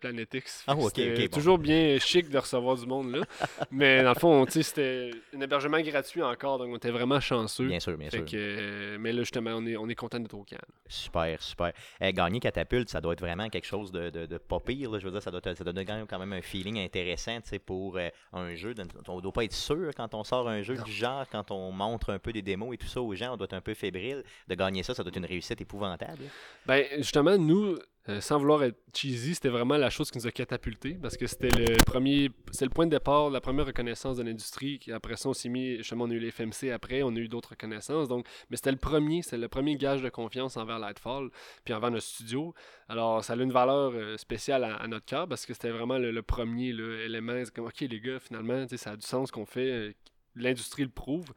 Planetix. 0.00 0.64
Ah, 0.66 0.74
c'est 0.94 1.28
toujours 1.30 1.58
bien 1.58 1.98
chic 1.98 2.28
de 2.28 2.38
recevoir 2.38 2.76
du 2.76 2.86
monde 2.86 3.12
là. 3.12 3.20
mais 3.70 4.02
dans 4.02 4.12
le 4.12 4.18
fond, 4.18 4.46
c'était 4.48 5.10
un 5.34 5.40
hébergement 5.40 5.80
gratuit 5.80 6.22
encore, 6.22 6.58
donc 6.58 6.68
on 6.72 6.76
était 6.76 6.90
vraiment 6.90 7.20
chanceux. 7.20 7.66
Bien 7.66 7.80
sûr, 7.80 7.96
bien 7.96 8.10
sûr. 8.10 8.24
Euh, 8.34 8.96
mais 8.98 9.12
là, 9.12 9.20
justement, 9.20 9.50
on 9.54 9.66
est, 9.66 9.76
on 9.76 9.88
est 9.88 9.94
content 9.94 10.20
d'être 10.20 10.34
au 10.34 10.44
camp. 10.44 10.56
Super, 10.88 11.40
super. 11.42 11.72
Eh, 12.00 12.12
gagner 12.12 12.40
catapulte, 12.40 12.88
ça 12.88 13.00
doit 13.00 13.14
être 13.14 13.20
vraiment 13.20 13.48
quelque 13.48 13.66
chose 13.66 13.92
de, 13.92 14.10
de, 14.10 14.38
pas 14.38 14.60
pire. 14.60 14.98
Je 14.98 15.04
veux 15.04 15.10
dire, 15.10 15.22
ça, 15.22 15.30
doit, 15.30 15.40
ça 15.42 15.64
donne 15.64 15.84
quand 15.84 16.18
même 16.18 16.32
un 16.32 16.42
feeling 16.42 16.78
intéressant 16.78 17.38
pour 17.64 17.96
euh, 17.96 18.08
un 18.32 18.54
jeu. 18.54 18.74
On 19.08 19.16
ne 19.16 19.20
doit 19.20 19.32
pas 19.32 19.44
être 19.44 19.52
sûr 19.52 19.90
quand 19.96 20.14
on 20.14 20.24
sort 20.24 20.48
un 20.48 20.62
jeu 20.62 20.76
du 20.76 20.92
genre, 20.92 21.26
quand 21.30 21.50
on 21.50 21.72
montre 21.72 22.12
un 22.12 22.18
peu 22.18 22.32
des 22.32 22.42
démos 22.42 22.74
et 22.74 22.78
tout 22.78 22.86
ça 22.86 23.00
aux 23.06 23.14
gens, 23.14 23.34
on 23.34 23.36
doit 23.36 23.46
être 23.46 23.54
un 23.54 23.60
peu 23.60 23.74
fébrile. 23.74 24.22
De 24.48 24.54
gagner 24.54 24.82
ça, 24.82 24.94
ça 24.94 25.02
doit 25.02 25.10
être 25.10 25.16
une 25.16 25.26
réussite 25.26 25.60
épouvantable. 25.60 26.22
Ben, 26.66 26.84
justement, 26.98 27.38
nous, 27.38 27.78
euh, 28.08 28.20
sans 28.20 28.38
vouloir 28.38 28.62
être 28.62 28.78
cheesy, 28.94 29.34
c'était 29.34 29.48
vraiment 29.48 29.76
la 29.76 29.90
chose 29.90 30.12
qui 30.12 30.18
nous 30.18 30.26
a 30.28 30.30
catapulté 30.30 30.96
parce 31.00 31.16
que 31.16 31.26
c'était 31.26 31.48
le 31.48 31.76
premier, 31.84 32.30
c'est 32.52 32.64
le 32.64 32.70
point 32.70 32.86
de 32.86 32.92
départ, 32.92 33.30
la 33.30 33.40
première 33.40 33.66
reconnaissance 33.66 34.16
de 34.18 34.22
l'industrie. 34.22 34.80
Après 34.92 35.16
ça, 35.16 35.28
on 35.28 35.32
s'est 35.32 35.48
mis, 35.48 35.78
justement, 35.78 36.04
on 36.04 36.10
a 36.10 36.14
eu 36.14 36.20
les 36.20 36.30
FMC 36.30 36.70
après, 36.72 37.02
on 37.02 37.08
a 37.10 37.18
eu 37.18 37.26
d'autres 37.26 37.50
reconnaissances. 37.50 38.06
Donc, 38.06 38.26
mais 38.48 38.56
c'était 38.56 38.70
le 38.70 38.76
premier, 38.76 39.22
c'est 39.22 39.36
le 39.36 39.48
premier 39.48 39.76
gage 39.76 40.02
de 40.02 40.08
confiance 40.08 40.56
envers 40.56 40.78
Lightfall, 40.78 41.30
puis 41.64 41.74
envers 41.74 41.90
notre 41.90 42.04
studio. 42.04 42.54
Alors, 42.88 43.24
ça 43.24 43.32
a 43.32 43.36
une 43.36 43.50
valeur 43.50 43.92
euh, 43.94 44.16
spéciale 44.16 44.62
à, 44.62 44.86
notre 44.86 45.04
cœur 45.04 45.26
parce 45.28 45.44
que 45.44 45.52
c'était 45.52 45.70
vraiment 45.70 45.98
le, 45.98 46.22
premier 46.22 46.68
élément. 46.68 47.42
C'est 47.44 47.52
comme, 47.52 47.66
ok, 47.66 47.80
les 47.80 48.00
gars, 48.00 48.20
finalement, 48.20 48.66
ça 48.68 48.92
a 48.92 48.96
du 48.96 49.06
sens 49.06 49.32
qu'on 49.32 49.46
fait. 49.46 49.96
Euh, 50.36 50.42
l'industrie 50.42 50.82
le 50.84 50.90
prouve. 50.90 51.32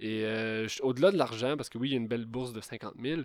Et 0.00 0.24
au-delà 0.82 1.10
de 1.10 1.16
l'argent, 1.16 1.56
parce 1.56 1.68
que 1.68 1.78
oui, 1.78 1.88
il 1.88 1.92
y 1.92 1.94
a 1.94 1.98
une 1.98 2.08
belle 2.08 2.26
bourse 2.26 2.52
de 2.52 2.60
50 2.60 2.94
000, 3.02 3.22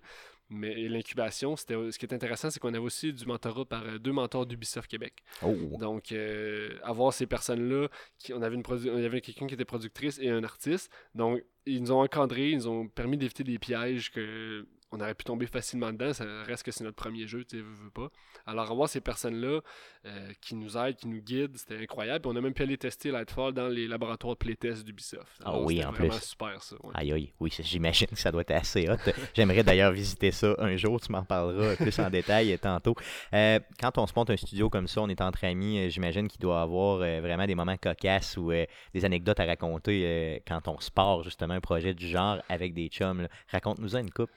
mais 0.49 0.87
l'incubation, 0.87 1.55
c'était 1.55 1.75
ce 1.91 1.97
qui 1.97 2.05
est 2.05 2.13
intéressant, 2.13 2.49
c'est 2.49 2.59
qu'on 2.59 2.69
avait 2.69 2.77
aussi 2.77 3.11
du 3.13 3.25
mentorat 3.25 3.65
par 3.65 3.83
euh, 3.83 3.97
deux 3.97 4.11
mentors 4.11 4.45
d'Ubisoft 4.45 4.89
Québec. 4.89 5.23
Oh. 5.41 5.55
Donc, 5.79 6.11
euh, 6.11 6.77
avoir 6.83 7.13
ces 7.13 7.25
personnes-là, 7.25 7.87
on 8.31 8.41
avait, 8.41 8.55
une 8.55 8.63
on 8.67 9.03
avait 9.03 9.21
quelqu'un 9.21 9.47
qui 9.47 9.55
était 9.55 9.65
productrice 9.65 10.19
et 10.19 10.29
un 10.29 10.43
artiste. 10.43 10.91
Donc, 11.15 11.43
ils 11.65 11.81
nous 11.81 11.91
ont 11.91 12.01
encadrés, 12.01 12.51
ils 12.51 12.57
nous 12.57 12.67
ont 12.67 12.87
permis 12.87 13.17
d'éviter 13.17 13.43
des 13.43 13.57
pièges 13.57 14.11
que 14.11 14.67
on 14.93 14.99
aurait 15.01 15.15
pu 15.15 15.23
tomber 15.23 15.47
facilement 15.47 15.91
dedans. 15.91 16.13
Ça 16.13 16.23
reste 16.45 16.63
que 16.63 16.71
c'est 16.71 16.83
notre 16.83 16.95
premier 16.95 17.25
jeu, 17.27 17.43
tu 17.43 17.57
sais, 17.57 17.63
veux, 17.63 17.89
pas. 17.89 18.09
Alors, 18.45 18.69
avoir 18.69 18.87
ces 18.87 19.01
personnes-là 19.01 19.61
euh, 20.05 20.31
qui 20.39 20.53
nous 20.53 20.77
aident, 20.77 20.95
qui 20.95 21.07
nous 21.07 21.19
guident, 21.19 21.57
c'était 21.57 21.81
incroyable. 21.81 22.21
Puis 22.21 22.31
on 22.31 22.35
a 22.35 22.41
même 22.41 22.53
pu 22.53 22.61
aller 22.61 22.77
tester 22.77 23.09
Lightfall 23.09 23.53
dans 23.53 23.67
les 23.67 23.87
laboratoires 23.87 24.33
de 24.33 24.37
playtest 24.37 24.85
d'Ubisoft. 24.85 25.41
Ah 25.43 25.57
oui, 25.57 25.83
en 25.83 25.91
plus. 25.91 26.11
super, 26.21 26.61
ça. 26.61 26.75
Aïe, 26.93 27.11
aïe. 27.11 27.33
Oui, 27.39 27.51
j'imagine 27.59 28.07
que 28.07 28.19
ça 28.19 28.31
doit 28.31 28.41
être 28.41 28.51
assez 28.51 28.87
hot. 28.87 28.97
J'aimerais 29.33 29.63
d'ailleurs 29.63 29.91
visiter 29.91 30.31
ça 30.31 30.55
un 30.59 30.75
jour. 30.77 31.01
Tu 31.01 31.11
m'en 31.11 31.23
parleras 31.23 31.75
plus 31.75 31.97
en 31.97 32.09
détail 32.11 32.57
tantôt. 32.59 32.95
Euh, 33.33 33.59
quand 33.79 33.97
on 33.97 34.05
se 34.05 34.13
monte 34.15 34.29
un 34.29 34.37
studio 34.37 34.69
comme 34.69 34.87
ça, 34.87 35.01
on 35.01 35.09
est 35.09 35.21
entre 35.21 35.43
amis, 35.45 35.79
euh, 35.79 35.89
j'imagine 35.89 36.27
qu'il 36.27 36.39
doit 36.39 36.59
y 36.59 36.63
avoir 36.63 36.97
vraiment 36.97 37.47
des 37.47 37.55
moments 37.55 37.77
cocasses 37.77 38.37
ou 38.37 38.51
des 38.51 39.05
anecdotes 39.05 39.39
à 39.39 39.45
raconter 39.45 40.41
quand 40.47 40.67
on 40.67 40.79
se 40.79 40.91
part 40.91 41.23
justement 41.23 41.55
un 41.55 41.61
projet 41.61 41.95
du 41.95 42.07
genre 42.07 42.37
avec 42.47 42.75
des 42.75 42.87
chums. 42.89 43.27
Raconte-nous 43.51 43.95
une 43.95 44.11
coupe. 44.11 44.29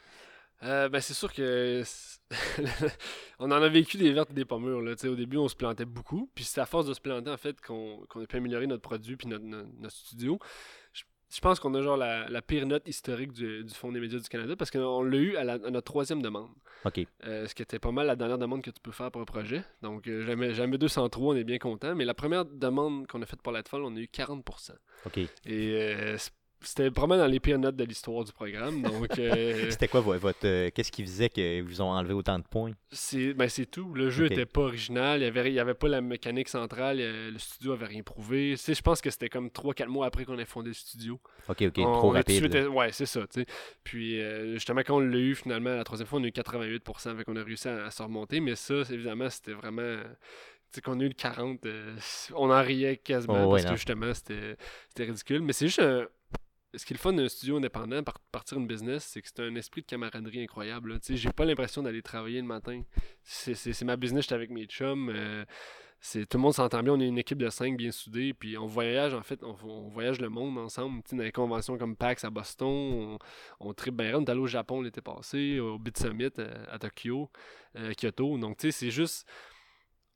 Euh, 0.62 0.88
ben 0.88 1.00
c'est 1.00 1.14
sûr 1.14 1.32
que 1.32 1.82
on 3.38 3.50
en 3.50 3.62
a 3.62 3.68
vécu 3.68 3.98
des 3.98 4.12
vertes 4.12 4.30
et 4.30 4.34
des 4.34 4.44
pommures. 4.44 4.80
Là. 4.80 4.94
au 5.04 5.14
début, 5.14 5.36
on 5.36 5.48
se 5.48 5.56
plantait 5.56 5.84
beaucoup. 5.84 6.30
Puis 6.34 6.44
c'est 6.44 6.60
à 6.60 6.66
force 6.66 6.86
de 6.86 6.94
se 6.94 7.00
planter 7.00 7.30
en 7.30 7.36
fait 7.36 7.60
qu'on 7.60 8.04
a 8.14 8.26
pu 8.26 8.36
améliorer 8.36 8.66
notre 8.66 8.82
produit 8.82 9.16
puis 9.16 9.28
notre, 9.28 9.44
notre, 9.44 9.94
studio. 9.94 10.38
Je, 10.92 11.40
pense 11.40 11.60
qu'on 11.60 11.74
a 11.74 11.82
genre 11.82 11.96
la, 11.96 12.42
pire 12.42 12.66
note 12.66 12.88
historique 12.88 13.32
du, 13.32 13.64
du 13.64 13.74
Fonds 13.74 13.92
des 13.92 14.00
médias 14.00 14.18
du 14.18 14.28
Canada 14.28 14.56
parce 14.56 14.70
qu'on 14.70 15.02
l'a 15.02 15.18
eu 15.18 15.36
à, 15.36 15.58
notre 15.58 15.82
troisième 15.82 16.22
demande. 16.22 16.50
OK. 16.84 17.00
Euh, 17.24 17.46
ce 17.46 17.54
qui 17.54 17.62
était 17.62 17.78
pas 17.78 17.90
mal 17.90 18.06
la 18.06 18.16
dernière 18.16 18.38
demande 18.38 18.62
que 18.62 18.70
tu 18.70 18.80
peux 18.80 18.92
faire 18.92 19.10
pour 19.10 19.20
un 19.20 19.26
projet. 19.26 19.62
Donc 19.82 20.06
euh, 20.06 20.24
jamais, 20.24 20.54
jamais 20.54 20.78
203, 20.78 21.34
on 21.34 21.36
est 21.36 21.44
bien 21.44 21.58
content. 21.58 21.94
Mais 21.94 22.04
la 22.04 22.14
première 22.14 22.46
demande 22.46 23.06
qu'on 23.06 23.20
a 23.20 23.26
faite 23.26 23.42
pour 23.42 23.52
Lightfall, 23.52 23.82
on 23.82 23.94
a 23.96 24.00
eu 24.00 24.08
40%. 24.10 24.72
OK. 25.04 25.18
Et 25.44 26.16
c'était 26.62 26.90
probablement 26.90 27.24
dans 27.24 27.30
les 27.30 27.38
pires 27.40 27.58
notes 27.58 27.76
de 27.76 27.84
l'histoire 27.84 28.24
du 28.24 28.32
programme. 28.32 28.82
Donc, 28.82 29.18
euh, 29.18 29.70
C'était 29.70 29.88
quoi 29.88 30.00
vo- 30.00 30.18
votre. 30.18 30.44
euh, 30.44 30.70
Qu'est-ce 30.74 30.90
qui 30.90 31.02
faisait 31.02 31.28
que 31.28 31.60
vous 31.62 31.80
ont 31.82 31.90
enlevé 31.90 32.12
autant 32.14 32.38
de 32.38 32.44
points? 32.44 32.72
C'est 32.90 33.34
ben, 33.34 33.48
c'est 33.48 33.66
tout. 33.66 33.92
Le 33.94 34.10
jeu 34.10 34.26
Ok. 34.26 34.32
était 34.32 34.46
pas 34.46 34.62
original. 34.62 35.20
Il 35.20 35.24
y 35.24 35.26
avait, 35.26 35.48
il 35.50 35.54
y 35.54 35.60
avait 35.60 35.74
pas 35.74 35.88
la 35.88 36.00
mécanique 36.00 36.48
centrale. 36.48 36.98
euh, 37.00 37.30
Le 37.30 37.38
studio 37.38 37.72
avait 37.72 37.86
rien 37.86 38.02
prouvé. 38.02 38.52
Tu 38.52 38.56
sais, 38.58 38.74
je 38.74 38.82
pense 38.82 39.00
que 39.00 39.10
c'était 39.10 39.28
comme 39.28 39.48
3-4 39.48 39.86
mois 39.88 40.06
après 40.06 40.24
qu'on 40.24 40.38
ait 40.38 40.44
fondé 40.44 40.68
le 40.68 40.74
studio. 40.74 41.20
Ok, 41.48 41.62
ok, 41.62 41.74
On- 41.78 41.92
trop 41.92 42.08
on 42.08 42.10
rapide. 42.10 42.54
ouais, 42.72 42.90
c'est 42.92 43.06
ça. 43.06 43.20
tu 43.26 43.40
sais. 43.40 43.46
Puis 43.84 44.20
euh, 44.20 44.54
justement, 44.54 44.80
quand 44.80 44.96
on 44.96 45.00
l'a 45.00 45.18
eu 45.18 45.34
finalement, 45.34 45.76
la 45.76 45.84
troisième 45.84 46.06
fois, 46.08 46.18
on 46.18 46.24
a 46.24 46.26
eu 46.26 46.30
88%, 46.30 47.16
fait 47.16 47.24
qu'on 47.24 47.36
a 47.36 47.44
réussi 47.44 47.68
à, 47.68 47.84
à 47.86 47.90
se 47.90 48.02
remonter. 48.02 48.40
Mais 48.40 48.56
ça, 48.56 48.84
c'est- 48.84 48.94
évidemment, 48.94 49.28
c'était 49.30 49.52
vraiment. 49.52 49.96
Tu 50.72 50.76
sais, 50.76 50.80
qu'on 50.80 50.98
a 50.98 51.04
eu 51.04 51.08
le 51.08 51.14
40, 51.14 51.64
euh, 51.66 51.94
on 52.34 52.50
en 52.50 52.60
riait 52.62 52.96
quasiment 52.96 53.46
Oh, 53.46 53.50
parce 53.50 53.64
que 53.64 53.76
justement, 53.76 54.12
c'était 54.12 54.56
c'était 54.88 55.04
ridicule. 55.04 55.42
Mais 55.42 55.52
c'est 55.52 55.66
juste 55.66 55.78
un. 55.78 56.06
Ce 56.76 56.84
qui 56.84 56.92
est 56.92 56.96
le 56.96 57.00
fun 57.00 57.12
d'un 57.12 57.28
studio 57.28 57.56
indépendant, 57.56 58.02
par 58.02 58.20
partir 58.32 58.58
une 58.58 58.66
business, 58.66 59.04
c'est 59.04 59.22
que 59.22 59.28
c'est 59.28 59.40
un 59.42 59.54
esprit 59.54 59.82
de 59.82 59.86
camaraderie 59.86 60.42
incroyable. 60.42 61.00
Tu 61.00 61.06
sais, 61.06 61.16
J'ai 61.16 61.32
pas 61.32 61.44
l'impression 61.44 61.82
d'aller 61.82 62.02
travailler 62.02 62.40
le 62.40 62.46
matin. 62.46 62.82
C'est 63.22 63.82
ma 63.82 63.96
business, 63.96 64.24
j'étais 64.24 64.34
avec 64.34 64.50
mes 64.50 64.66
chums. 64.66 65.08
euh, 65.08 65.44
c'est 66.00 66.26
tout 66.26 66.36
le 66.38 66.42
monde 66.42 66.54
s'entend 66.54 66.82
bien, 66.82 66.92
on 66.92 67.00
est 67.00 67.08
une 67.08 67.18
équipe 67.18 67.38
de 67.38 67.48
cinq 67.48 67.76
bien 67.76 67.90
soudée, 67.90 68.34
puis 68.34 68.56
on 68.58 68.66
voyage 68.66 69.14
en 69.14 69.22
fait, 69.22 69.42
on, 69.42 69.52
voyage 69.88 70.20
le 70.20 70.28
monde 70.28 70.58
ensemble, 70.58 71.02
tu 71.02 71.10
sais, 71.10 71.16
dans 71.16 71.22
les 71.22 71.32
conventions 71.32 71.78
comme 71.78 71.96
PAX 71.96 72.24
à 72.24 72.30
Boston, 72.30 72.68
on, 72.68 73.18
on 73.60 73.72
tripe 73.74 73.96
bien 73.96 74.16
on 74.16 74.24
est 74.24 74.30
allé 74.30 74.40
au 74.40 74.46
Japon 74.46 74.82
l'été 74.82 75.00
passé, 75.00 75.58
au 75.58 75.78
Bit 75.78 75.98
Summit 75.98 76.30
euh, 76.38 76.64
à, 76.70 76.78
Tokyo, 76.78 77.30
euh, 77.76 77.92
Kyoto, 77.94 78.38
donc 78.38 78.58
tu 78.58 78.70
sais, 78.70 78.78
c'est 78.78 78.90
juste, 78.90 79.26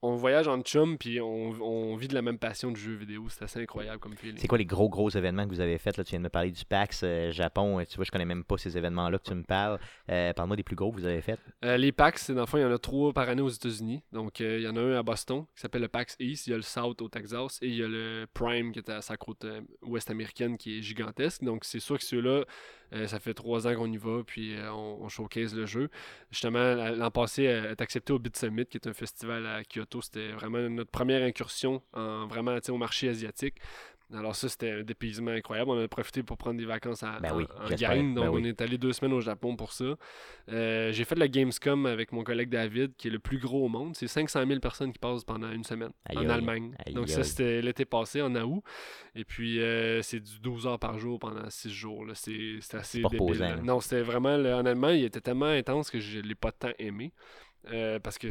on 0.02 0.16
voyage 0.16 0.48
en 0.48 0.60
chum, 0.62 0.96
puis 0.96 1.20
on, 1.20 1.50
on 1.60 1.96
vit 1.96 2.08
de 2.08 2.14
la 2.14 2.22
même 2.22 2.38
passion 2.38 2.70
du 2.70 2.80
jeu 2.80 2.94
vidéo, 2.94 3.26
c'est 3.28 3.42
assez 3.44 3.60
incroyable 3.60 3.98
comme 3.98 4.14
feeling. 4.16 4.38
C'est 4.38 4.48
quoi 4.48 4.58
les 4.58 4.64
gros, 4.64 4.88
gros 4.88 5.10
événements 5.10 5.44
que 5.44 5.50
vous 5.50 5.60
avez 5.60 5.76
faits? 5.78 5.98
Là? 5.98 6.04
Tu 6.04 6.10
viens 6.10 6.20
de 6.20 6.24
me 6.24 6.28
parler 6.30 6.50
du 6.50 6.64
PAX 6.64 7.02
euh, 7.04 7.30
Japon. 7.32 7.78
euh, 7.80 7.84
Tu 7.84 7.96
vois, 7.96 8.04
je 8.04 8.10
connais 8.10 8.24
même 8.24 8.44
pas 8.44 8.56
ces 8.56 8.78
événements-là 8.78 9.18
que 9.18 9.24
tu 9.28 9.34
me 9.34 9.42
parles. 9.42 9.78
Euh, 10.10 10.32
Parle-moi 10.32 10.56
des 10.56 10.62
plus 10.62 10.76
gros 10.76 10.90
que 10.90 10.96
vous 10.96 11.04
avez 11.04 11.20
faits. 11.20 11.38
Euh, 11.64 11.76
les 11.76 11.92
PAX, 11.92 12.30
dans 12.30 12.40
le 12.40 12.46
fond, 12.46 12.56
il 12.58 12.62
y 12.62 12.64
en 12.64 12.72
a 12.72 12.78
trois 12.78 13.12
par 13.12 13.28
année 13.28 13.42
aux 13.42 13.48
États-Unis. 13.48 14.02
Donc, 14.12 14.40
il 14.40 14.60
y 14.62 14.68
en 14.68 14.76
a 14.76 14.80
un 14.80 14.98
à 14.98 15.02
Boston 15.02 15.44
qui 15.54 15.60
s'appelle 15.60 15.82
le 15.82 15.88
PAX 15.88 16.16
East, 16.18 16.46
il 16.46 16.50
y 16.50 16.54
a 16.54 16.56
le 16.56 16.62
South 16.62 17.02
au 17.02 17.08
Texas 17.08 17.58
et 17.60 17.68
il 17.68 17.76
y 17.76 17.82
a 17.84 17.88
le 17.88 18.26
Prime 18.32 18.72
qui 18.72 18.78
est 18.78 18.88
à 18.90 19.02
sa 19.02 19.16
côte 19.16 19.44
ouest 19.82 20.10
américaine 20.10 20.56
qui 20.56 20.78
est 20.78 20.82
gigantesque. 20.82 21.44
Donc, 21.44 21.64
c'est 21.64 21.80
sûr 21.80 21.98
que 21.98 22.04
ceux-là, 22.04 22.44
euh, 22.92 23.06
ça 23.06 23.18
fait 23.20 23.34
trois 23.34 23.66
ans 23.66 23.74
qu'on 23.74 23.90
y 23.90 23.96
va, 23.96 24.22
puis 24.26 24.54
euh, 24.54 24.72
on, 24.72 25.02
on 25.02 25.08
showcase 25.08 25.54
le 25.54 25.66
jeu. 25.66 25.88
Justement, 26.30 26.74
la- 26.74 26.92
l'an 26.92 27.10
passé, 27.10 27.44
elle 27.44 27.66
est 27.66 27.80
accepté 27.80 28.12
au 28.12 28.18
Bit 28.18 28.36
Summit, 28.36 28.66
qui 28.66 28.76
est 28.78 28.86
un 28.86 28.92
festival 28.94 29.46
à 29.46 29.62
Kyoto. 29.64 30.00
C'était 30.02 30.32
vraiment 30.32 30.58
notre 30.68 30.90
première 30.90 31.22
incursion 31.22 31.82
en 31.92 32.26
vraiment 32.26 32.56
au 32.68 32.76
marché 32.76 33.08
asiatique. 33.08 33.56
Alors 34.12 34.34
ça, 34.34 34.48
c'était 34.48 34.70
un 34.70 34.82
dépaysement 34.82 35.30
incroyable. 35.30 35.70
On 35.70 35.80
a 35.82 35.86
profité 35.86 36.22
pour 36.22 36.36
prendre 36.36 36.58
des 36.58 36.64
vacances 36.64 37.02
à, 37.02 37.20
Ben 37.20 37.32
oui, 37.34 37.46
en, 37.58 37.66
en 37.72 37.76
gang. 37.76 38.14
Donc, 38.14 38.24
Ben 38.24 38.30
oui. 38.30 38.42
on 38.42 38.44
est 38.44 38.60
allé 38.60 38.76
deux 38.76 38.92
semaines 38.92 39.12
au 39.12 39.20
Japon 39.20 39.54
pour 39.56 39.72
ça. 39.72 39.84
Euh, 40.48 40.90
j'ai 40.92 41.04
fait 41.04 41.14
le 41.16 41.26
Gamescom 41.26 41.86
avec 41.86 42.10
mon 42.12 42.24
collègue 42.24 42.48
David, 42.50 42.96
qui 42.96 43.08
est 43.08 43.10
le 43.10 43.20
plus 43.20 43.38
gros 43.38 43.66
au 43.66 43.68
monde. 43.68 43.94
C'est 43.94 44.08
500 44.08 44.46
000 44.46 44.58
personnes 44.60 44.92
qui 44.92 44.98
passent 44.98 45.24
pendant 45.24 45.50
une 45.52 45.62
semaine 45.64 45.90
Aïe, 46.06 46.18
en 46.18 46.22
aïe. 46.22 46.30
Allemagne. 46.30 46.74
Aïe, 46.84 46.94
Donc 46.94 47.08
ça, 47.08 47.22
c'était 47.22 47.62
l'été 47.62 47.84
passé, 47.84 48.20
en 48.20 48.34
août. 48.34 48.62
Et 49.14 49.24
puis, 49.24 49.60
euh, 49.60 50.02
c'est 50.02 50.20
du 50.20 50.40
12 50.40 50.66
heures 50.66 50.78
par 50.78 50.98
jour 50.98 51.18
pendant 51.18 51.48
6 51.48 51.70
jours. 51.70 52.04
C'est 52.14 52.58
assez 52.74 53.02
débile. 53.02 53.60
Non, 53.62 53.80
c'était 53.80 54.02
vraiment... 54.02 54.36
là, 54.36 54.58
honnêtement, 54.58 54.90
il 54.90 55.04
était 55.04 55.20
tellement 55.20 55.46
intense 55.46 55.90
que 55.90 56.00
je 56.00 56.18
l'ai 56.20 56.34
pas 56.34 56.50
tant 56.52 56.72
aimé. 56.78 57.12
Euh, 57.70 57.98
parce 57.98 58.16
que 58.16 58.28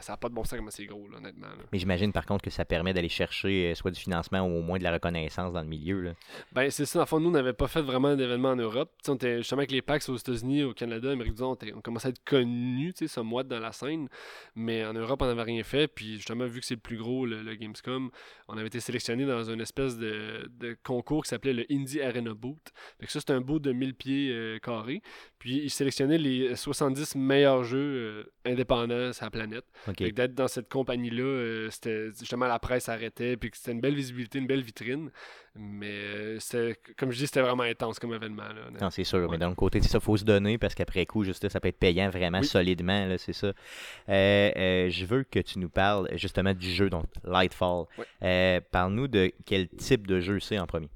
ça 0.00 0.12
n'a 0.12 0.16
pas 0.16 0.28
de 0.28 0.34
bon 0.34 0.44
sens 0.44 0.58
comment 0.58 0.70
c'est 0.70 0.86
gros, 0.86 1.08
là, 1.08 1.18
honnêtement. 1.18 1.48
là. 1.48 1.64
Mais 1.72 1.78
j'imagine 1.78 2.12
par 2.12 2.26
contre 2.26 2.44
que 2.44 2.50
ça 2.50 2.64
permet 2.64 2.92
d'aller 2.92 3.08
chercher 3.08 3.70
euh, 3.70 3.74
soit 3.74 3.90
du 3.90 4.00
financement 4.00 4.40
ou 4.40 4.58
au 4.58 4.62
moins 4.62 4.78
de 4.78 4.84
la 4.84 4.92
reconnaissance 4.92 5.52
dans 5.52 5.62
le 5.62 5.68
milieu. 5.68 6.00
Là. 6.00 6.12
Ben, 6.52 6.70
c'est 6.70 6.86
ça. 6.86 7.02
En 7.02 7.06
fond, 7.06 7.20
nous, 7.20 7.28
on 7.28 7.32
n'avait 7.32 7.52
pas 7.52 7.68
fait 7.68 7.82
vraiment 7.82 8.14
d'événements 8.16 8.50
en 8.50 8.56
Europe. 8.56 8.92
On 9.08 9.14
était 9.14 9.38
justement 9.38 9.60
avec 9.60 9.70
les 9.70 9.82
PAX 9.82 10.08
aux 10.08 10.16
États-Unis, 10.16 10.64
au 10.64 10.74
Canada, 10.74 11.10
Amérique 11.10 11.34
du 11.34 11.42
Nord, 11.42 11.58
on, 11.74 11.80
commençait 11.80 12.08
à 12.08 12.10
être 12.10 12.24
connus, 12.24 12.94
tu 12.94 13.06
sais, 13.06 13.14
somewhat 13.14 13.44
dans 13.44 13.60
la 13.60 13.72
scène. 13.72 14.08
Mais 14.54 14.84
en 14.84 14.92
Europe, 14.92 15.22
on 15.22 15.26
n'avait 15.26 15.42
rien 15.42 15.62
fait. 15.62 15.88
Puis 15.88 16.16
justement, 16.16 16.46
vu 16.46 16.60
que 16.60 16.66
c'est 16.66 16.74
le 16.74 16.80
plus 16.80 16.96
gros, 16.96 17.26
le, 17.26 17.42
le 17.42 17.54
Gamescom, 17.54 18.10
on 18.48 18.56
avait 18.56 18.68
été 18.68 18.80
sélectionné 18.80 19.26
dans 19.26 19.44
une 19.44 19.60
espèce 19.60 19.96
de, 19.98 20.50
de 20.58 20.76
concours 20.82 21.24
qui 21.24 21.30
s'appelait 21.30 21.52
le 21.52 21.66
Indie 21.70 22.00
Arena 22.00 22.34
Boot. 22.34 22.58
Fait 23.00 23.06
que 23.06 23.12
ça, 23.12 23.20
c'est 23.20 23.30
un 23.30 23.40
boot 23.40 23.62
de 23.62 23.72
1000 23.72 23.94
pieds 23.94 24.30
euh, 24.32 24.58
carrés. 24.58 25.02
Puis 25.38 25.56
ils 25.56 25.70
sélectionnaient 25.70 26.18
les 26.18 26.54
70 26.56 27.14
meilleurs 27.16 27.64
jeux 27.64 27.78
euh, 27.78 28.32
indépendants 28.44 29.12
sur 29.12 29.24
la 29.24 29.30
planète. 29.30 29.64
D'être 29.98 30.34
dans 30.34 30.48
cette 30.48 30.68
compagnie-là, 30.68 31.22
euh, 31.22 31.70
c'était 31.70 32.10
justement 32.18 32.46
la 32.46 32.58
presse 32.58 32.88
arrêtait, 32.88 33.36
puis 33.36 33.50
c'était 33.54 33.72
une 33.72 33.80
belle 33.80 33.94
visibilité, 33.94 34.38
une 34.38 34.46
belle 34.46 34.62
vitrine. 34.62 35.10
Mais 35.58 35.90
euh, 35.90 36.38
c'était, 36.38 36.78
comme 36.96 37.10
je 37.12 37.18
dis, 37.18 37.26
c'était 37.26 37.40
vraiment 37.40 37.62
intense 37.62 37.98
comme 37.98 38.12
événement. 38.12 38.42
Là. 38.42 38.70
Non, 38.80 38.90
c'est 38.90 39.04
sûr. 39.04 39.20
Ouais. 39.20 39.28
Mais 39.30 39.38
d'un 39.38 39.54
côté, 39.54 39.80
ça, 39.80 40.00
faut 40.00 40.16
se 40.16 40.24
donner 40.24 40.58
parce 40.58 40.74
qu'après 40.74 41.06
coup, 41.06 41.24
juste, 41.24 41.48
ça 41.48 41.60
peut 41.60 41.68
être 41.68 41.78
payant 41.78 42.10
vraiment 42.10 42.40
Oui. 42.40 42.46
solidement, 42.46 43.06
là, 43.06 43.16
c'est 43.18 43.32
ça. 43.32 43.48
Euh, 43.48 44.50
euh, 44.56 44.90
je 44.90 45.04
veux 45.06 45.22
que 45.24 45.38
tu 45.38 45.58
nous 45.58 45.68
parles 45.70 46.08
justement 46.14 46.52
du 46.52 46.70
jeu, 46.70 46.90
donc 46.90 47.06
Lightfall. 47.24 47.84
Euh, 48.22 48.60
Parle-nous 48.70 49.08
de 49.08 49.32
quel 49.44 49.68
type 49.68 50.06
de 50.06 50.20
jeu 50.20 50.40
c'est 50.40 50.58
en 50.58 50.66
premier. 50.66 50.88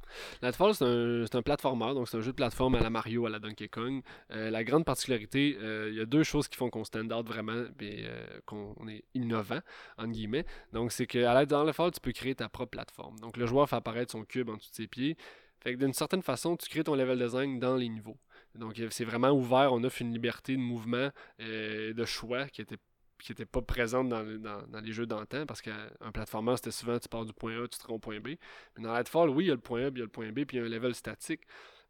Lightfall, 0.43 0.75
c'est 0.75 0.85
un, 0.85 1.25
c'est 1.25 1.37
un 1.37 1.43
platformer, 1.43 1.95
donc 1.95 2.09
c'est 2.09 2.17
un 2.17 2.21
jeu 2.21 2.33
de 2.33 2.37
plateforme 2.37 2.75
à 2.75 2.81
la 2.81 2.91
Mario, 2.91 3.27
à 3.27 3.31
la 3.31 3.39
Donkey 3.39 3.69
Kong. 3.69 4.03
La 4.29 4.65
grande 4.65 4.85
particularité, 4.85 5.57
il 5.89 5.95
y 5.95 6.01
a 6.01 6.05
deux 6.05 6.25
choses 6.25 6.49
qui 6.49 6.57
font 6.57 6.69
qu'on 6.69 6.83
stand 6.85 7.13
out 7.13 7.27
vraiment, 7.27 7.65
et 7.81 8.05
qu'on 8.45 8.75
on 8.81 8.89
est 8.89 9.05
innovant, 9.15 9.61
entre 9.97 10.11
guillemets. 10.11 10.45
Donc, 10.73 10.91
c'est 10.91 11.07
qu'à 11.07 11.33
l'aide 11.39 11.49
dans 11.49 11.63
Lightfall, 11.63 11.93
tu 11.93 12.01
peux 12.01 12.11
créer 12.13 12.35
ta 12.35 12.49
propre 12.49 12.71
plateforme. 12.71 13.21
Donc, 13.21 13.37
le 13.37 13.47
joueur 13.47 13.69
fait 13.69 13.77
apparaître 13.77 14.11
son 14.11 14.25
cube 14.25 14.50
en 14.51 14.57
dessous 14.57 14.71
de 14.71 14.75
ses 14.75 14.87
pieds. 14.89 15.17
Fait 15.63 15.75
que 15.75 15.79
d'une 15.79 15.93
certaine 15.93 16.23
façon, 16.23 16.57
tu 16.57 16.69
crées 16.69 16.85
ton 16.85 16.95
level 16.95 17.19
design 17.19 17.59
dans 17.59 17.77
les 17.77 17.89
niveaux. 17.89 18.17
Donc, 18.55 18.79
euh, 18.81 18.89
c'est 18.91 19.05
vraiment 19.05 19.31
ouvert. 19.31 19.73
On 19.73 19.85
offre 19.85 20.03
une 20.03 20.13
liberté 20.13 20.55
de 20.57 20.61
mouvement, 20.61 21.11
euh, 21.41 21.93
de 21.93 22.05
choix 22.05 22.49
qui 22.49 22.61
était 22.63 22.79
qui 23.23 23.33
n'était 23.33 23.45
pas 23.45 23.61
présente 23.61 24.09
dans, 24.09 24.25
dans- 24.39 24.81
les 24.81 24.93
jeux 24.93 25.05
d'antan, 25.05 25.45
parce 25.45 25.61
qu'un 25.61 26.11
platformer, 26.15 26.57
c'était 26.57 26.71
souvent 26.71 26.99
tu 26.99 27.07
pars 27.07 27.27
du 27.27 27.35
point 27.35 27.63
A, 27.63 27.69
tu 27.69 27.79
te 27.79 27.87
rends 27.87 27.97
au 27.97 27.99
point 27.99 28.19
B. 28.19 28.29
Mais 28.77 28.83
dans 28.85 28.93
Lightfall, 28.95 29.29
oui, 29.29 29.45
il 29.45 29.49
y 29.49 29.51
a 29.51 29.55
le 29.55 29.61
point 29.61 29.85
A, 29.85 29.91
puis 29.91 29.97
il 29.97 29.99
y 29.99 30.03
a 30.03 30.07
le 30.07 30.11
point 30.11 30.31
B, 30.33 30.47
puis 30.47 30.57
il 30.57 30.61
y 30.61 30.63
a 30.63 30.67
un 30.67 30.71
level 30.71 30.95
statique. 30.95 31.43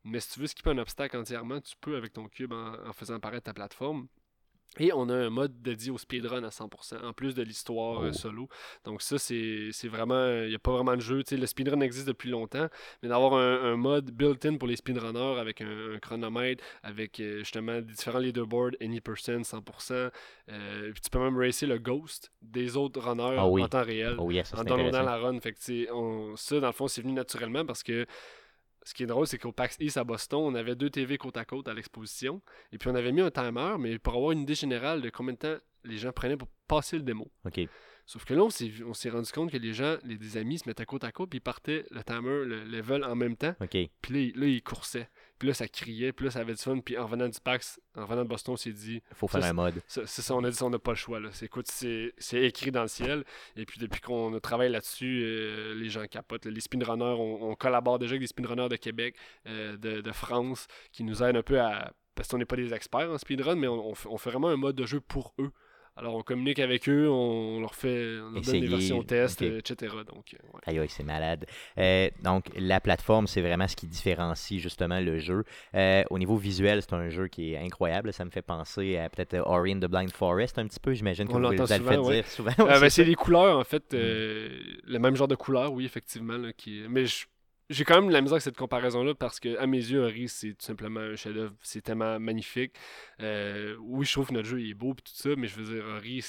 Mais 0.03 0.19
si 0.19 0.33
tu 0.33 0.41
veux 0.41 0.49
skipper 0.49 0.71
un 0.71 0.79
obstacle 0.79 1.17
entièrement, 1.17 1.61
tu 1.61 1.77
peux 1.81 1.97
avec 1.97 2.13
ton 2.15 2.27
cube 2.29 2.53
en 2.53 2.93
faisant 2.93 3.15
apparaître 3.15 3.45
ta 3.45 3.55
plateforme. 3.55 4.09
Et 4.79 4.93
on 4.93 5.09
a 5.09 5.15
un 5.15 5.31
mode 5.31 5.61
dédié 5.63 5.91
au 5.91 5.99
speedrun 5.99 6.45
à 6.45 6.49
100%, 6.51 7.03
en 7.05 7.13
plus 7.13 7.35
de 7.35 7.43
l'histoire 7.43 8.03
euh, 8.05 8.11
Oh. 8.11 8.13
solo. 8.13 8.49
Donc 8.85 9.03
ça, 9.03 9.19
c'est 9.19 9.71
vraiment... 9.89 10.43
Il 10.45 10.49
n'y 10.51 10.55
a 10.55 10.59
pas 10.61 10.71
vraiment 10.73 10.95
de 10.95 11.01
jeu. 11.01 11.25
Tu 11.25 11.31
sais, 11.35 11.41
le 11.41 11.47
speedrun 11.47 11.81
existe 11.81 12.07
depuis 12.07 12.31
longtemps, 12.31 12.69
mais 13.03 13.09
d'avoir 13.09 13.35
un, 13.35 13.73
un 13.73 13.77
mode 13.77 14.13
built-in 14.13 14.57
pour 14.59 14.69
les 14.69 14.77
speedrunners 14.77 15.39
avec 15.41 15.61
un, 15.61 15.95
un 15.95 15.99
chronomètre, 15.99 16.63
avec 16.85 17.19
euh, 17.19 17.41
justement 17.41 17.81
différents 17.81 18.21
leaderboards, 18.21 18.73
any 18.81 19.01
percent, 19.01 19.41
100%. 19.43 20.11
euh, 20.51 20.93
puis 20.93 21.01
tu 21.01 21.11
peux 21.11 21.19
même 21.19 21.37
racer 21.37 21.67
le 21.67 21.79
ghost 21.79 22.31
des 22.41 22.77
autres 22.77 23.01
runners 23.01 23.37
Ah 23.39 23.49
oui. 23.49 23.63
en 23.65 23.69
temps 23.69 23.83
réel 23.85 24.15
Oh 24.19 24.31
yes, 24.31 24.51
ça, 24.51 24.61
en 24.61 24.65
downloadant 24.65 25.03
la 25.03 25.17
run. 25.19 25.41
Fait 25.41 25.53
que, 25.53 25.93
on- 25.93 26.37
ça, 26.37 26.61
dans 26.61 26.69
le 26.69 26.73
fond, 26.73 26.87
c'est 26.87 27.03
venu 27.03 27.13
naturellement 27.13 27.65
parce 27.67 27.83
que 27.83 28.07
ce 28.83 28.95
qui 28.95 29.03
est 29.03 29.07
drôle, 29.07 29.27
c'est 29.27 29.39
qu'au 29.39 29.53
PAX 29.53 29.77
East 29.81 29.97
à 29.97 30.05
Boston, 30.05 30.41
on 30.43 30.55
avait 30.55 30.75
deux 30.75 30.91
TV 30.91 31.19
côte 31.19 31.37
à 31.37 31.45
côte 31.45 31.69
à 31.69 31.75
l'exposition. 31.75 32.41
Et 32.73 32.79
puis 32.79 32.89
on 32.89 32.95
avait 32.95 33.13
mis 33.13 33.21
un 33.21 33.31
timer, 33.31 33.77
mais 33.79 33.99
pour 33.99 34.15
avoir 34.15 34.33
une 34.33 34.41
idée 34.41 34.55
générale 34.55 35.03
de 35.03 35.11
combien 35.11 35.35
de 35.35 35.39
temps 35.39 35.57
les 35.85 35.99
gens 35.99 36.13
prenaient 36.13 36.37
pour 36.37 36.49
passer 36.67 36.97
le 36.97 37.03
démo. 37.03 37.31
OK. 37.45 37.61
Sauf 38.07 38.25
que 38.25 38.35
là, 38.35 38.43
on 38.43 38.51
s'est, 38.51 39.11
rendu 39.11 39.31
compte 39.31 39.53
que 39.53 39.57
les 39.57 39.73
gens, 39.73 39.97
les, 40.03 40.17
des 40.17 40.37
amis, 40.37 40.59
se 40.59 40.69
mettaient 40.69 40.85
côte 40.85 41.05
à 41.05 41.13
côte, 41.13 41.31
puis 41.31 41.39
ils 41.39 41.43
partaient 41.43 41.87
le 41.91 42.03
timer, 42.03 42.45
le 42.45 42.65
level 42.65 43.05
en 43.05 43.15
même 43.15 43.37
temps. 43.37 43.55
OK. 43.61 43.77
Puis 44.03 44.33
là, 44.33 44.41
là, 44.41 44.47
ils 44.47 44.63
coursaient. 44.63 45.09
Puis 45.41 45.49
là, 45.49 45.55
ça 45.55 45.67
criait, 45.69 46.13
puis 46.13 46.27
là, 46.27 46.31
ça 46.31 46.41
avait 46.41 46.53
du 46.53 46.61
fun. 46.61 46.79
Puis 46.81 46.99
en 46.99 47.07
revenant 47.07 47.27
du 47.27 47.41
PAX, 47.41 47.81
en 47.97 48.03
revenant 48.05 48.25
de 48.25 48.29
Boston, 48.29 48.53
on 48.53 48.57
s'est 48.59 48.73
dit, 48.73 49.03
faut 49.15 49.27
faire 49.27 49.43
un 49.43 49.55
mode. 49.55 49.81
c'est 49.89 50.07
ça, 50.07 50.35
on 50.35 50.45
a 50.45 50.51
dit 50.51 50.57
ça, 50.57 50.67
on 50.67 50.71
n'a 50.71 50.79
pas 50.79 50.91
le 50.91 50.99
choix. 50.99 51.19
Là. 51.19 51.31
C'est, 51.33 51.47
écoute, 51.47 51.67
c'est, 51.67 52.13
c'est 52.19 52.43
écrit 52.43 52.71
dans 52.71 52.83
le 52.83 52.89
ciel. 52.89 53.25
Et 53.57 53.65
puis 53.65 53.81
depuis 53.81 54.03
qu'on 54.03 54.39
travaille 54.39 54.71
là-dessus, 54.71 55.23
euh, 55.25 55.75
les 55.75 55.89
gens 55.89 56.05
capotent. 56.07 56.45
là. 56.45 56.51
Les 56.51 56.61
speedrunners, 56.61 57.03
on, 57.19 57.51
on 57.51 57.55
collabore 57.55 57.99
déjà 57.99 58.13
avec 58.13 58.21
des 58.21 58.27
speedrunners 58.27 58.69
de 58.69 58.77
Québec, 58.77 59.17
euh, 59.47 59.79
de, 59.79 60.03
de 60.03 60.13
France, 60.13 60.67
qui 60.93 61.05
nous 61.05 61.23
aident 61.23 61.39
un 61.39 61.43
peu 61.43 61.59
à. 61.59 61.91
Parce 62.15 62.29
qu'on 62.29 62.37
n'est 62.37 62.45
pas 62.45 62.57
des 62.57 62.75
experts 62.75 63.11
en 63.11 63.17
speedrun, 63.17 63.55
mais 63.55 63.67
on, 63.67 63.89
on 63.89 63.95
fait, 63.95 64.09
on 64.11 64.19
fait 64.19 64.29
vraiment 64.29 64.49
un 64.49 64.57
mode 64.57 64.77
de 64.77 64.85
jeu 64.85 65.01
pour 65.01 65.33
eux. 65.39 65.53
Alors 65.97 66.15
on 66.15 66.23
communique 66.23 66.59
avec 66.61 66.89
eux, 66.89 67.09
on 67.11 67.61
leur 67.61 67.75
fait 67.75 68.19
on 68.23 68.31
leur 68.31 68.43
donne 68.43 68.61
des 68.61 68.67
versions 68.67 69.03
test, 69.03 69.43
euh, 69.43 69.59
etc. 69.59 69.95
Donc, 70.07 70.33
euh, 70.35 70.39
ouais. 70.55 70.61
Aïe, 70.67 70.79
aïe, 70.79 70.89
c'est 70.89 71.03
malade. 71.05 71.45
Euh, 71.77 72.09
donc, 72.23 72.47
la 72.57 72.81
plateforme, 72.81 73.27
c'est 73.27 73.43
vraiment 73.43 73.69
ce 73.69 73.77
qui 73.77 73.87
différencie 73.87 74.59
justement 74.61 74.99
le 75.01 75.19
jeu. 75.19 75.45
Euh, 75.75 76.03
au 76.09 76.19
niveau 76.19 76.37
visuel, 76.37 76.81
c'est 76.81 76.95
un 76.95 77.11
jeu 77.11 77.29
qui 77.29 77.53
est 77.53 77.59
incroyable. 77.59 78.13
Ça 78.15 78.25
me 78.25 78.31
fait 78.31 78.41
penser 78.41 78.97
à 78.97 79.11
peut-être 79.11 79.43
Ori 79.47 79.75
and 79.75 79.81
the 79.81 79.87
Blind 79.91 80.11
Forest 80.13 80.59
un 80.59 80.67
petit 80.69 80.81
peu. 80.81 80.95
J'imagine 80.95 81.27
que 81.27 81.33
On 81.33 81.35
vous 81.35 81.41
l'entend 81.41 81.65
le 81.65 81.77
souvent, 81.79 82.09
ouais. 82.09 82.15
dire 82.15 82.27
souvent. 82.29 82.53
Euh, 82.61 82.81
ben, 82.81 82.89
c'est 82.89 83.05
les 83.05 83.15
couleurs, 83.15 83.59
en 83.59 83.65
fait. 83.65 83.93
euh, 83.93 84.49
le 84.85 84.99
même 84.99 85.17
genre 85.17 85.29
de 85.29 85.35
couleurs, 85.35 85.73
oui, 85.73 85.85
effectivement. 85.85 86.39
là, 86.39 86.53
qui... 86.53 86.83
Mais 86.89 87.05
je- 87.07 87.27
j'ai 87.71 87.85
quand 87.85 87.95
même 87.95 88.09
de 88.09 88.13
la 88.13 88.21
misère 88.21 88.35
avec 88.35 88.43
cette 88.43 88.57
comparaison-là 88.57 89.15
parce 89.15 89.39
que, 89.39 89.57
à 89.59 89.67
mes 89.67 89.79
yeux, 89.79 90.03
Ori, 90.05 90.29
c'est 90.29 90.49
tout 90.49 90.67
simplement 90.67 91.01
un 91.01 91.15
chef-d'œuvre. 91.15 91.55
C'est 91.63 91.83
tellement 91.83 92.19
magnifique. 92.19 92.73
Euh, 93.23 93.77
oui, 93.81 94.05
je 94.05 94.13
trouve 94.13 94.29
que 94.29 94.35
notre 94.35 94.49
jeu 94.49 94.61
il 94.61 94.71
est 94.71 94.75
beau 94.75 94.91
et 94.93 94.97
tout 94.97 95.13
ça, 95.15 95.31
mais 95.37 95.47
je 95.47 95.55
veux 95.55 95.75
dire, 95.75 95.85
Ori, 95.97 96.21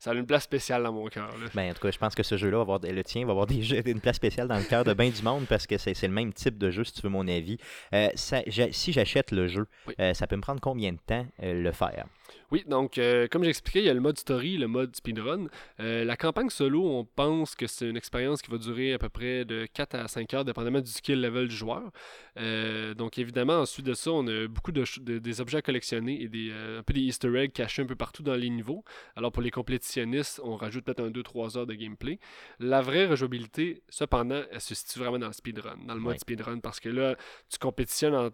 ça 0.00 0.10
a 0.10 0.14
une 0.14 0.26
place 0.26 0.42
spéciale 0.42 0.82
dans 0.82 0.92
mon 0.92 1.06
cœur. 1.06 1.32
Ben, 1.54 1.70
en 1.70 1.74
tout 1.74 1.80
cas, 1.80 1.92
je 1.92 1.98
pense 1.98 2.14
que 2.14 2.24
ce 2.24 2.36
jeu-là, 2.36 2.56
va 2.56 2.62
avoir, 2.62 2.80
le 2.80 3.04
tien, 3.04 3.24
va 3.24 3.30
avoir 3.30 3.46
des 3.46 3.62
jeux, 3.62 3.86
une 3.86 4.00
place 4.00 4.16
spéciale 4.16 4.48
dans 4.48 4.58
le 4.58 4.64
cœur 4.64 4.82
de 4.82 4.92
bien 4.92 5.10
du 5.10 5.22
monde 5.22 5.46
parce 5.48 5.66
que 5.66 5.78
c'est 5.78 6.02
le 6.02 6.08
même 6.08 6.32
type 6.32 6.58
de 6.58 6.70
jeu, 6.70 6.82
si 6.82 6.92
tu 6.94 7.02
veux 7.02 7.08
mon 7.08 7.28
avis. 7.28 7.58
Euh, 7.94 8.08
ça, 8.14 8.42
si 8.72 8.92
j'achète 8.92 9.30
le 9.30 9.46
jeu, 9.46 9.66
euh, 10.00 10.12
ça 10.12 10.26
peut 10.26 10.36
me 10.36 10.42
prendre 10.42 10.60
combien 10.60 10.92
de 10.92 10.98
temps 11.06 11.26
le 11.40 11.70
faire? 11.70 12.06
Oui, 12.50 12.64
donc 12.66 12.98
euh, 12.98 13.28
comme 13.28 13.44
j'expliquais, 13.44 13.80
il 13.80 13.86
y 13.86 13.90
a 13.90 13.94
le 13.94 14.00
mode 14.00 14.18
story, 14.18 14.56
le 14.56 14.66
mode 14.66 14.94
speedrun. 14.96 15.46
Euh, 15.78 16.04
la 16.04 16.16
campagne 16.16 16.50
solo, 16.50 16.84
on 16.84 17.04
pense 17.04 17.54
que 17.54 17.66
c'est 17.66 17.88
une 17.88 17.96
expérience 17.96 18.42
qui 18.42 18.50
va 18.50 18.58
durer 18.58 18.92
à 18.92 18.98
peu 18.98 19.08
près 19.08 19.44
de 19.44 19.66
4 19.72 19.94
à 19.94 20.08
5 20.08 20.34
heures, 20.34 20.44
dépendamment 20.44 20.80
du 20.80 20.90
skill 20.90 21.20
level 21.20 21.48
du 21.48 21.56
joueur. 21.56 21.90
Euh, 22.38 22.94
donc 22.94 23.18
évidemment, 23.18 23.60
ensuite 23.60 23.86
de 23.86 23.94
ça, 23.94 24.10
on 24.10 24.26
a 24.26 24.48
beaucoup 24.48 24.72
de, 24.72 24.84
des 25.18 25.40
objets 25.40 25.58
à 25.58 25.62
collectionner 25.62 26.22
et 26.22 26.28
des, 26.28 26.52
un 26.52 26.82
peu 26.82 26.92
des 26.92 27.00
easter 27.00 27.34
eggs 27.36 27.52
cachés 27.52 27.82
un 27.82 27.86
peu 27.86 27.96
partout 27.96 28.22
dans 28.22 28.36
les 28.36 28.50
niveaux. 28.50 28.84
Alors 29.16 29.32
pour 29.32 29.42
les 29.42 29.50
complétitionnistes, 29.50 30.40
on 30.42 30.56
rajoute 30.56 30.84
peut-être 30.84 31.00
un 31.00 31.10
2-3 31.10 31.58
heures 31.58 31.66
de 31.66 31.74
gameplay. 31.74 32.18
La 32.58 32.80
vraie 32.80 33.06
rejouabilité, 33.06 33.82
cependant, 33.88 34.42
elle 34.50 34.60
se 34.60 34.74
situe 34.74 34.98
vraiment 34.98 35.18
dans 35.18 35.28
le 35.28 35.32
speedrun, 35.32 35.78
dans 35.86 35.94
le 35.94 36.00
mode 36.00 36.18
speedrun, 36.18 36.58
parce 36.58 36.80
que 36.80 36.88
là, 36.88 37.16
tu 37.48 37.58
compétitionnes 37.58 38.14
en 38.14 38.30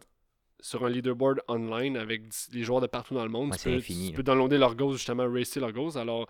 sur 0.61 0.85
un 0.85 0.91
leaderboard 0.91 1.41
online 1.49 1.97
avec 1.97 2.23
les 2.53 2.63
joueurs 2.63 2.81
de 2.81 2.87
partout 2.87 3.15
dans 3.15 3.25
le 3.25 3.31
monde. 3.31 3.55
c'est 3.57 3.75
infini, 3.75 4.11
tu 4.11 4.17
peux 4.17 4.23
downloader 4.23 4.59
leur 4.59 4.75
goals, 4.75 4.95
justement, 4.95 5.31
racer 5.31 5.61
leur 5.61 5.73
goals. 5.73 5.99
Alors, 5.99 6.27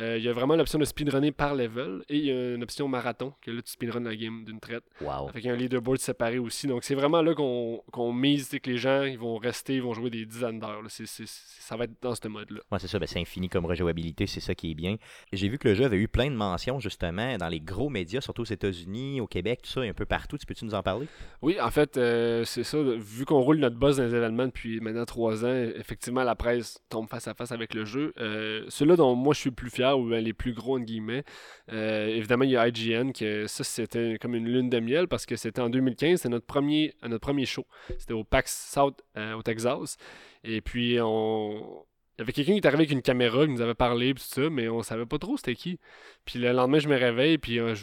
euh, 0.00 0.16
il 0.18 0.24
y 0.24 0.28
a 0.28 0.32
vraiment 0.32 0.56
l'option 0.56 0.78
de 0.78 0.84
speedrunner 0.84 1.32
par 1.32 1.54
level 1.54 2.02
et 2.08 2.16
il 2.16 2.24
y 2.24 2.30
a 2.30 2.54
une 2.54 2.62
option 2.62 2.88
marathon, 2.88 3.32
que 3.40 3.50
là, 3.50 3.62
tu 3.62 3.72
speedrun 3.72 4.00
la 4.00 4.16
game 4.16 4.44
d'une 4.44 4.60
traite. 4.60 4.84
Wow. 5.00 5.28
Avec 5.28 5.46
un 5.46 5.56
leaderboard 5.56 5.98
séparé 5.98 6.38
aussi. 6.38 6.66
Donc, 6.66 6.84
c'est 6.84 6.94
vraiment 6.94 7.22
là 7.22 7.34
qu'on 7.34 8.12
mise 8.12 8.48
que 8.48 8.70
les 8.70 8.78
gens 8.78 9.02
ils 9.04 9.18
vont 9.18 9.36
rester, 9.36 9.76
ils 9.76 9.82
vont 9.82 9.94
jouer 9.94 10.10
des 10.10 10.24
dizaines 10.24 10.60
d'heures. 10.60 10.82
Ça 10.88 11.76
va 11.76 11.84
être 11.84 11.94
dans 12.00 12.14
ce 12.14 12.28
mode-là. 12.28 12.60
Ouais, 12.70 12.78
c'est 12.78 12.88
ça. 12.88 12.98
Ben, 12.98 13.06
c'est 13.06 13.20
infini 13.20 13.48
comme 13.48 13.66
rejouabilité, 13.66 14.26
c'est 14.26 14.40
ça 14.40 14.54
qui 14.54 14.70
est 14.70 14.74
bien. 14.74 14.96
J'ai 15.32 15.48
vu 15.48 15.58
que 15.58 15.68
le 15.68 15.74
jeu 15.74 15.84
avait 15.84 15.96
eu 15.96 16.08
plein 16.08 16.30
de 16.30 16.36
mentions, 16.36 16.80
justement, 16.80 17.36
dans 17.36 17.48
les 17.48 17.60
gros 17.60 17.88
médias, 17.88 18.20
surtout 18.20 18.42
aux 18.42 18.46
États-Unis, 18.46 19.20
au 19.20 19.26
Québec, 19.26 19.60
tout 19.62 19.70
ça, 19.70 19.84
et 19.84 19.88
un 19.88 19.94
peu 19.94 20.06
partout. 20.06 20.38
Tu 20.38 20.46
peux-tu 20.46 20.64
nous 20.64 20.74
en 20.74 20.82
parler? 20.82 21.06
Oui, 21.42 21.60
en 21.60 21.70
fait, 21.70 21.96
euh, 21.96 22.44
c'est 22.44 22.64
ça. 22.64 22.78
Vu 22.80 23.24
qu'on 23.24 23.40
roule 23.40 23.58
notre 23.68 23.78
buzz 23.78 23.98
dans 23.98 24.04
les 24.04 24.14
événements 24.14 24.46
depuis 24.46 24.80
maintenant 24.80 25.04
trois 25.04 25.44
ans, 25.44 25.54
effectivement, 25.76 26.24
la 26.24 26.34
presse 26.34 26.82
tombe 26.88 27.08
face 27.08 27.28
à 27.28 27.34
face 27.34 27.52
avec 27.52 27.74
le 27.74 27.84
jeu. 27.84 28.12
Euh, 28.18 28.64
Ceux-là 28.68 28.96
dont 28.96 29.14
moi 29.14 29.34
je 29.34 29.40
suis 29.40 29.50
le 29.50 29.54
plus 29.54 29.70
fier, 29.70 29.98
ou 29.98 30.08
les 30.08 30.32
plus 30.32 30.52
gros, 30.52 30.76
entre 30.76 30.86
guillemets, 30.86 31.24
euh, 31.72 32.06
évidemment, 32.06 32.44
il 32.44 32.50
y 32.50 32.56
a 32.56 32.66
IGN, 32.68 33.12
que 33.12 33.46
ça, 33.46 33.64
c'était 33.64 34.18
comme 34.20 34.34
une 34.34 34.48
lune 34.48 34.70
de 34.70 34.80
miel 34.80 35.08
parce 35.08 35.26
que 35.26 35.36
c'était 35.36 35.60
en 35.60 35.68
2015, 35.68 36.18
c'était 36.18 36.28
notre 36.28 36.46
premier, 36.46 36.94
notre 37.02 37.20
premier 37.20 37.44
show. 37.44 37.66
C'était 37.98 38.14
au 38.14 38.24
PAX 38.24 38.70
South, 38.72 39.02
euh, 39.16 39.34
au 39.34 39.42
Texas. 39.42 39.96
Et 40.44 40.60
puis, 40.60 40.98
on, 41.00 41.84
il 42.18 42.22
y 42.22 42.24
avait 42.24 42.32
quelqu'un 42.32 42.52
qui 42.54 42.58
est 42.58 42.66
arrivé 42.66 42.80
avec 42.80 42.90
une 42.90 43.02
caméra, 43.02 43.46
qui 43.46 43.52
nous 43.52 43.60
avait 43.60 43.76
parlé, 43.76 44.12
tout 44.12 44.20
ça, 44.20 44.50
mais 44.50 44.68
on 44.68 44.82
savait 44.82 45.06
pas 45.06 45.18
trop 45.18 45.36
c'était 45.36 45.54
qui. 45.54 45.78
Puis 46.24 46.40
le 46.40 46.50
lendemain, 46.50 46.80
je 46.80 46.88
me 46.88 46.96
réveille, 46.96 47.38
puis 47.38 47.60
euh, 47.60 47.76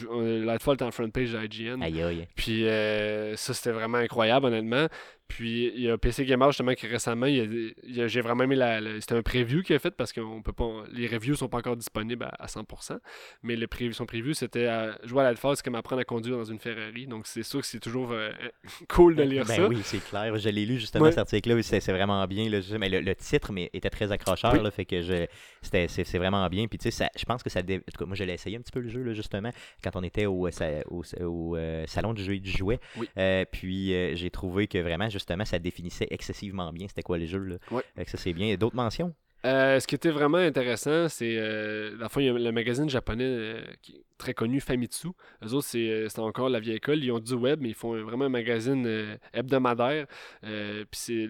la 0.44 0.60
fois, 0.60 0.74
était 0.74 0.84
en 0.84 0.92
front 0.92 1.10
page 1.10 1.32
d'IGN. 1.32 1.82
Aïe 1.82 2.02
aïe. 2.02 2.28
Puis 2.36 2.68
euh, 2.68 3.38
ça, 3.38 3.54
c'était 3.54 3.72
vraiment 3.72 3.98
incroyable, 3.98 4.48
honnêtement. 4.48 4.88
Puis 5.28 5.72
il 5.76 5.82
y 5.82 5.90
a 5.90 5.98
PC 5.98 6.24
Gamer 6.26 6.52
justement 6.52 6.74
qui 6.74 6.88
récemment, 6.88 7.26
j'ai 7.28 8.22
vraiment 8.22 8.44
aimé 8.44 8.56
la. 8.56 8.80
c'était 9.02 9.16
un 9.16 9.24
preview 9.24 9.64
qu'il 9.64 9.76
a 9.76 9.80
fait 9.80 9.92
parce 9.92 10.14
que 10.14 10.22
peut 10.42 10.54
pas. 10.54 10.84
Les 10.92 11.08
reviews 11.08 11.36
sont 11.36 11.48
pas 11.48 11.58
encore 11.58 11.76
disponibles 11.76 12.30
à, 12.40 12.46
100%. 12.46 13.00
Mais 13.44 13.56
le 13.56 13.68
preview, 13.68 13.94
son 13.94 14.06
preview, 14.06 14.34
c'était 14.34 14.70
jouer 15.04 15.22
à 15.22 15.24
l'Alpha, 15.24 15.56
c'est 15.56 15.64
comme 15.64 15.76
apprendre 15.76 16.02
à 16.02 16.06
conduire 16.06 16.38
dans 16.38 16.46
une 16.46 16.60
Ferrari. 16.60 17.08
Donc 17.08 17.26
c'est 17.26 17.44
sûr 17.44 17.62
que 17.62 17.66
c'est 17.66 17.80
toujours 17.80 18.12
euh, 18.12 18.32
cool 18.88 19.16
de 19.16 19.24
lire 19.24 19.46
ben 19.46 19.56
ça. 19.56 19.68
Oui, 19.68 19.80
c'est 19.84 20.04
clair. 20.04 20.38
Je 20.38 20.50
l'ai 20.50 20.66
lu 20.66 20.80
justement 20.80 21.10
cet 21.10 21.18
article-là. 21.18 21.62
C'est, 21.64 21.92
vraiment 21.92 22.26
bien. 22.28 22.50
mais 22.80 22.90
le, 22.90 23.16
titre 23.16 23.52
mais, 23.52 23.70
était 23.74 23.90
très 23.90 24.12
accrocheur. 24.12 24.62
Là, 24.62 24.72
fait 24.72 24.86
que 24.86 25.02
je, 25.02 25.26
c'est, 25.62 26.18
vraiment 26.18 26.48
bien. 26.50 26.68
Puis 26.68 26.78
tu 26.78 26.92
sais, 26.92 27.10
je 27.18 27.26
pense 27.26 27.42
que 27.42 27.50
ça. 27.50 27.62
En 27.62 27.64
tout 27.64 27.98
cas, 27.98 28.06
moi, 28.06 28.16
je 28.16 28.24
l'ai 28.24 28.34
essayé 28.34 28.58
un 28.58 28.62
petit 28.62 28.72
peu 28.72 28.80
le 28.80 28.90
jeu, 28.90 29.02
là, 29.02 29.14
justement, 29.14 29.50
quand 29.84 29.96
on 29.96 30.04
était 30.04 30.28
au, 30.28 30.48
au, 30.48 31.04
au, 31.22 31.56
euh, 31.56 31.84
salon 31.88 32.14
du 32.14 32.24
jeu 32.24 32.36
et 32.36 32.40
du 32.40 32.52
jouet. 32.52 32.80
Euh, 33.18 33.46
puis 33.52 34.16
j'ai 34.16 34.30
trouvé 34.30 34.68
que 34.68 34.78
vraiment, 34.78 35.10
justement, 35.16 35.46
ça 35.46 35.60
définissait 35.60 36.08
excessivement 36.10 36.72
bien 36.72 36.88
c'était 36.88 37.02
quoi 37.02 37.18
les 37.18 37.28
jeux. 37.28 37.44
Là. 37.44 37.56
Ouais. 37.72 37.84
ça, 38.06 38.18
c'est 38.18 38.34
bien. 38.34 38.56
D'autres 38.56 38.76
mentions? 38.76 39.14
Euh, 39.46 39.80
ce 39.80 39.86
qui 39.86 39.96
était 39.96 40.10
vraiment 40.10 40.38
intéressant, 40.38 41.08
c'est. 41.08 41.38
Euh, 41.38 41.96
la 42.00 42.10
fois, 42.10 42.24
il 42.24 42.26
y 42.26 42.30
a 42.30 42.34
le 42.34 42.52
magazine 42.52 42.90
japonais 42.90 43.26
euh, 43.26 43.62
qui 43.82 43.94
est 43.94 44.04
très 44.18 44.34
connu, 44.34 44.60
Famitsu. 44.60 45.10
Eux 45.44 45.54
autres, 45.54 45.68
c'est 45.68 46.20
encore 46.20 46.50
la 46.50 46.60
vieille 46.60 46.78
école. 46.78 47.04
Ils 47.04 47.12
ont 47.12 47.20
du 47.20 47.34
web, 47.34 47.60
mais 47.62 47.70
ils 47.70 47.76
font 47.76 47.96
vraiment 48.04 48.26
un 48.26 48.30
magazine 48.30 49.18
hebdomadaire. 49.34 50.08
Puis 50.42 50.88
c'est 50.92 51.30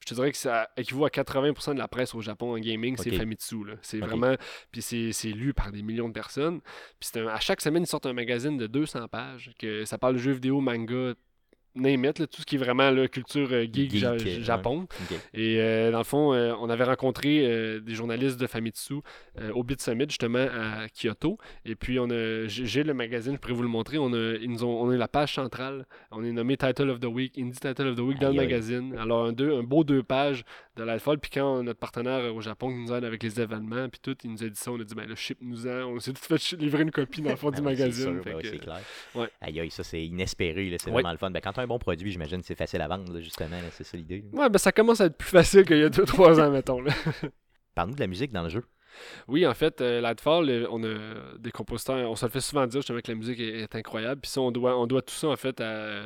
je 0.00 0.10
te 0.10 0.14
dirais 0.16 0.32
que 0.32 0.36
ça 0.36 0.68
équivaut 0.76 1.06
à 1.06 1.08
80% 1.08 1.72
de 1.72 1.78
la 1.78 1.88
presse 1.88 2.14
au 2.14 2.20
Japon 2.20 2.54
en 2.54 2.58
gaming, 2.58 2.94
c'est 2.98 3.10
Famitsu. 3.12 3.56
C'est 3.80 4.00
vraiment. 4.00 4.34
Puis 4.70 4.82
c'est 4.82 5.28
lu 5.28 5.54
par 5.54 5.72
des 5.72 5.82
millions 5.82 6.08
de 6.08 6.12
personnes. 6.12 6.60
Puis 7.00 7.18
à 7.20 7.40
chaque 7.40 7.62
semaine, 7.62 7.84
ils 7.84 7.86
sortent 7.86 8.04
un 8.04 8.12
magazine 8.12 8.58
de 8.58 8.66
200 8.66 9.08
pages. 9.08 9.52
que 9.58 9.86
Ça 9.86 9.96
parle 9.96 10.14
de 10.14 10.18
jeux 10.18 10.32
vidéo, 10.32 10.60
manga, 10.60 11.14
name 11.74 12.04
it, 12.04 12.30
tout 12.30 12.40
ce 12.40 12.46
qui 12.46 12.54
est 12.56 12.58
vraiment 12.58 12.90
la 12.90 13.08
culture 13.08 13.48
euh, 13.52 13.66
geek, 13.70 13.94
Japon. 14.42 14.86
Et 15.32 15.58
euh, 15.58 15.90
dans 15.90 15.98
le 15.98 16.04
fond, 16.04 16.32
euh, 16.32 16.54
on 16.60 16.70
avait 16.70 16.84
rencontré 16.84 17.24
des 17.80 17.94
journalistes 17.94 18.38
de 18.40 18.46
Famitsu 18.46 18.94
au 19.54 19.62
Bit 19.62 19.80
Summit, 19.80 20.06
justement, 20.08 20.38
à 20.38 20.88
Kyoto. 20.88 21.38
Et 21.64 21.74
puis, 21.74 21.98
on 21.98 22.08
a, 22.10 22.46
j'ai 22.46 22.82
le 22.82 22.94
magazine, 22.94 23.34
je 23.34 23.38
pourrais 23.38 23.54
vous 23.54 23.62
le 23.62 23.68
montrer. 23.68 23.98
On 23.98 24.12
a, 24.12 24.34
ils 24.40 24.50
nous 24.50 24.64
ont, 24.64 24.82
on 24.82 24.90
a 24.90 24.96
la 24.96 25.08
page 25.08 25.34
centrale. 25.34 25.86
On 26.10 26.24
est 26.24 26.32
nommé 26.32 26.56
Title 26.56 26.90
of 26.90 27.00
the 27.00 27.06
Week, 27.06 27.36
Indie 27.38 27.58
Title 27.58 27.88
of 27.88 27.96
the 27.96 28.00
Week 28.00 28.18
dans 28.18 28.28
le 28.28 28.36
magazine. 28.36 28.94
Alors, 28.98 29.26
un, 29.26 29.32
deux, 29.32 29.52
un 29.52 29.62
beau 29.62 29.84
deux 29.84 30.02
pages 30.02 30.44
de 30.76 30.82
l'Alpha. 30.82 31.16
Puis 31.16 31.30
quand 31.32 31.62
notre 31.62 31.78
partenaire 31.78 32.34
au 32.34 32.40
Japon 32.40 32.70
nous 32.70 32.92
aide 32.92 33.04
avec 33.04 33.22
les 33.22 33.40
événements, 33.40 33.88
puis 33.88 34.00
tout, 34.02 34.16
il 34.24 34.30
nous 34.32 34.42
a 34.42 34.48
dit 34.48 34.58
ça. 34.58 34.70
On 34.70 34.80
a 34.80 34.84
dit, 34.84 34.94
ben 34.94 35.06
le 35.06 35.14
ship 35.14 35.38
nous 35.40 35.66
a. 35.66 35.86
On 35.86 35.98
s'est 36.00 36.12
tout 36.12 36.22
fait 36.22 36.56
livrer 36.56 36.82
une 36.82 36.90
copie 36.90 37.22
dans 37.22 37.30
le 37.30 37.36
fond 37.36 37.50
du 37.50 37.58
ben 37.58 37.70
magazine. 37.70 38.20
Ben 38.24 38.36
c'est 38.42 38.58
clair. 38.58 38.80
Aïe, 39.40 39.60
aïe, 39.60 39.70
ça, 39.70 39.82
c'est 39.84 40.04
inespéré. 40.04 40.74
C'est 40.78 40.90
vraiment 40.90 41.12
le 41.12 41.18
fun. 41.18 41.30
Ben, 41.30 41.40
quand 41.40 41.58
un 41.64 41.66
bon 41.66 41.78
produit, 41.78 42.10
j'imagine 42.10 42.42
c'est 42.42 42.54
facile 42.54 42.80
à 42.80 42.88
vendre, 42.88 43.20
justement. 43.20 43.56
C'est 43.72 43.84
ça 43.84 43.96
l'idée. 43.96 44.24
Ouais, 44.32 44.48
ben 44.48 44.58
ça 44.58 44.72
commence 44.72 45.00
à 45.00 45.06
être 45.06 45.16
plus 45.16 45.28
facile 45.28 45.64
qu'il 45.64 45.78
y 45.78 45.82
a 45.82 45.88
2-3 45.88 46.40
ans, 46.40 46.50
mettons. 46.50 46.82
Parle-nous 47.74 47.94
de 47.94 48.00
la 48.00 48.06
musique 48.06 48.32
dans 48.32 48.42
le 48.42 48.48
jeu. 48.48 48.64
Oui, 49.26 49.44
en 49.46 49.54
fait, 49.54 49.80
euh, 49.80 50.00
Lightfall, 50.00 50.68
on 50.70 50.84
a 50.84 51.36
des 51.38 51.50
compositeurs, 51.50 52.08
on 52.08 52.14
se 52.14 52.24
le 52.24 52.30
fait 52.30 52.40
souvent 52.40 52.66
dire 52.66 52.80
justement 52.80 53.00
que 53.00 53.10
la 53.10 53.18
musique 53.18 53.40
est, 53.40 53.74
incroyable. 53.74 54.20
Puis 54.20 54.30
ça, 54.30 54.40
on 54.40 54.52
doit, 54.52 54.78
on 54.78 54.86
doit 54.86 55.02
tout 55.02 55.14
ça 55.14 55.28
en 55.28 55.36
fait 55.36 55.60
à 55.60 56.04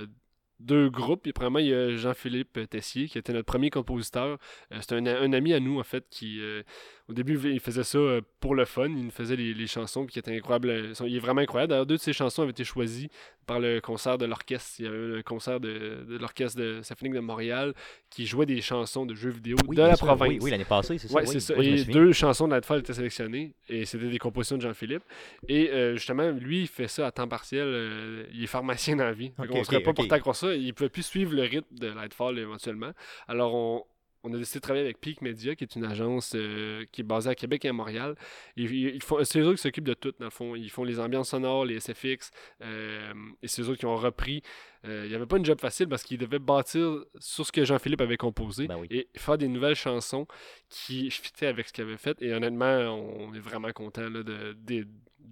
deux 0.61 0.90
groupes. 0.90 1.27
Et 1.27 1.33
premièrement, 1.33 1.59
il 1.59 1.66
y 1.66 1.75
a 1.75 1.97
Jean-Philippe 1.97 2.68
Tessier, 2.71 3.09
qui 3.09 3.18
était 3.18 3.33
notre 3.33 3.47
premier 3.47 3.71
compositeur. 3.71 4.38
Euh, 4.73 4.79
c'est 4.81 4.92
un, 4.92 5.07
un, 5.07 5.33
ami 5.33 5.53
à 5.53 5.61
nous, 5.61 5.79
en 5.79 5.85
fait, 5.85 6.07
qui, 6.11 6.40
euh, 6.40 6.62
au 7.09 7.14
début, 7.14 7.40
il 7.44 7.61
faisait 7.61 7.85
ça 7.85 7.97
euh, 7.97 8.21
pour 8.38 8.55
le 8.55 8.66
fun. 8.66 8.87
Il 8.87 9.07
nous 9.07 9.11
faisait 9.11 9.37
les, 9.37 9.66
chansons, 9.66 10.05
puis 10.05 10.12
qui 10.12 10.18
étaient 10.18 10.37
incroyables. 10.37 10.92
Il 11.07 11.16
est 11.16 11.21
vraiment 11.21 11.40
incroyable. 11.40 11.71
D'ailleurs, 11.71 11.87
deux 11.87 11.97
de 11.97 12.01
ses 12.01 12.12
chansons 12.12 12.42
avaient 12.42 12.51
été 12.51 12.64
choisies 12.64 13.09
par 13.47 13.61
le 13.61 13.81
concert 13.81 14.18
de 14.18 14.27
l'orchestre. 14.27 14.75
Il 14.79 14.85
y 14.85 14.88
avait 14.88 15.18
un 15.18 15.23
concert 15.23 15.59
de, 15.59 16.05
de 16.07 16.18
l'orchestre 16.18 16.61
de 16.61 16.83
symphonique 16.83 17.14
de 17.14 17.21
Montréal 17.21 17.73
qui 18.11 18.27
jouait 18.27 18.44
des 18.44 18.61
chansons 18.61 19.07
de 19.07 19.14
jeux 19.14 19.31
vidéo 19.31 19.57
de 19.57 19.81
la 19.81 19.97
province. 19.97 20.37
Oui, 20.42 20.51
l'année 20.51 20.66
passée, 20.66 20.99
c'est 20.99 21.09
ça. 21.09 21.18
Oui, 21.18 21.27
c'est 21.27 21.40
ça. 21.40 21.55
et 21.57 21.85
deux 21.85 22.12
chansons 22.12 22.47
de 22.47 22.55
Nightfall 22.55 22.81
étaient 22.81 22.92
sélectionnées, 22.92 23.55
et 23.71 23.87
c'était 23.87 24.11
des 24.11 24.18
compositions 24.18 24.57
de 24.57 24.62
Jean-Philippe. 24.62 25.03
Et 25.49 25.71
euh, 25.71 25.94
justement, 25.94 26.31
lui, 26.31 26.62
il 26.62 26.68
fait 26.68 26.88
ça 26.88 27.07
à 27.07 27.11
temps 27.11 27.29
partiel. 27.29 27.66
Euh, 27.66 28.25
il 28.35 28.44
est 28.44 28.47
pharmacien 28.47 28.97
dans 28.97 29.05
la 29.05 29.12
vie. 29.12 29.33
on 29.38 29.44
ne 29.44 29.64
serait 29.64 29.83
pas 29.83 29.94
porté 29.94 30.12
à 30.12 30.21
croire 30.21 30.37
ça. 30.37 30.55
Il 30.55 30.66
ne 30.66 30.73
pouvait 30.73 30.90
plus 30.90 31.05
suivre 31.05 31.35
le 31.35 31.42
rythme 31.42 31.75
de 31.75 31.90
Nightfall 31.90 32.38
éventuellement. 32.38 32.90
Alors, 33.29 33.55
on, 33.55 33.85
on 34.24 34.33
a 34.33 34.37
décidé 34.37 34.59
de 34.59 34.62
travailler 34.62 34.85
avec 34.85 35.00
Peak 35.00 35.22
Media, 35.22 35.54
qui 35.54 35.64
est 35.64 35.76
une 35.76 35.85
agence 35.85 36.33
euh, 36.35 36.85
qui 36.90 37.02
est 37.02 37.04
basée 37.04 37.31
à 37.31 37.35
Québec 37.35 37.64
et 37.64 37.68
à 37.68 37.72
Montréal. 37.72 38.14
Ils, 38.57 39.02
font, 39.02 39.22
c'est 39.24 39.40
eux 39.40 39.52
qui 39.52 39.62
s'occupent 39.62 39.87
de 39.87 39.94
tout, 39.94 40.12
dans 40.18 40.26
le 40.26 40.31
fond. 40.31 40.54
Ils 40.54 40.70
font 40.70 40.85
les 40.85 40.98
ambiances 40.98 41.31
sonores, 41.31 41.64
les 41.64 41.78
SFX, 41.78 42.31
euh, 42.62 43.12
et 43.42 43.48
c'est 43.48 43.62
eux 43.62 43.76
qui 43.76 43.87
ont 43.87 43.96
repris. 43.96 44.42
Euh, 44.87 45.02
il 45.04 45.11
n'y 45.11 45.14
avait 45.14 45.26
pas 45.26 45.38
une 45.38 45.44
job 45.44 45.61
facile 45.61 45.88
parce 45.88 46.02
qu'ils 46.02 46.18
devaient 46.18 46.38
bâtir 46.38 47.04
sur 47.18 47.46
ce 47.46 47.52
que 47.52 47.64
Jean-Philippe 47.64 48.00
avait 48.00 48.16
composé 48.16 48.68
ben 48.68 48.81
et 48.90 49.09
faire 49.16 49.37
des 49.37 49.48
nouvelles 49.48 49.74
chansons 49.74 50.26
qui 50.68 51.11
fitaient 51.11 51.48
avec 51.48 51.68
ce 51.68 51.72
qu'il 51.72 51.85
avait 51.85 51.96
fait. 51.96 52.20
Et 52.22 52.33
honnêtement, 52.33 52.66
on 52.66 53.35
est 53.35 53.40
vraiment 53.40 53.72
content 53.72 54.09
de, 54.11 54.22
de, 54.22 54.87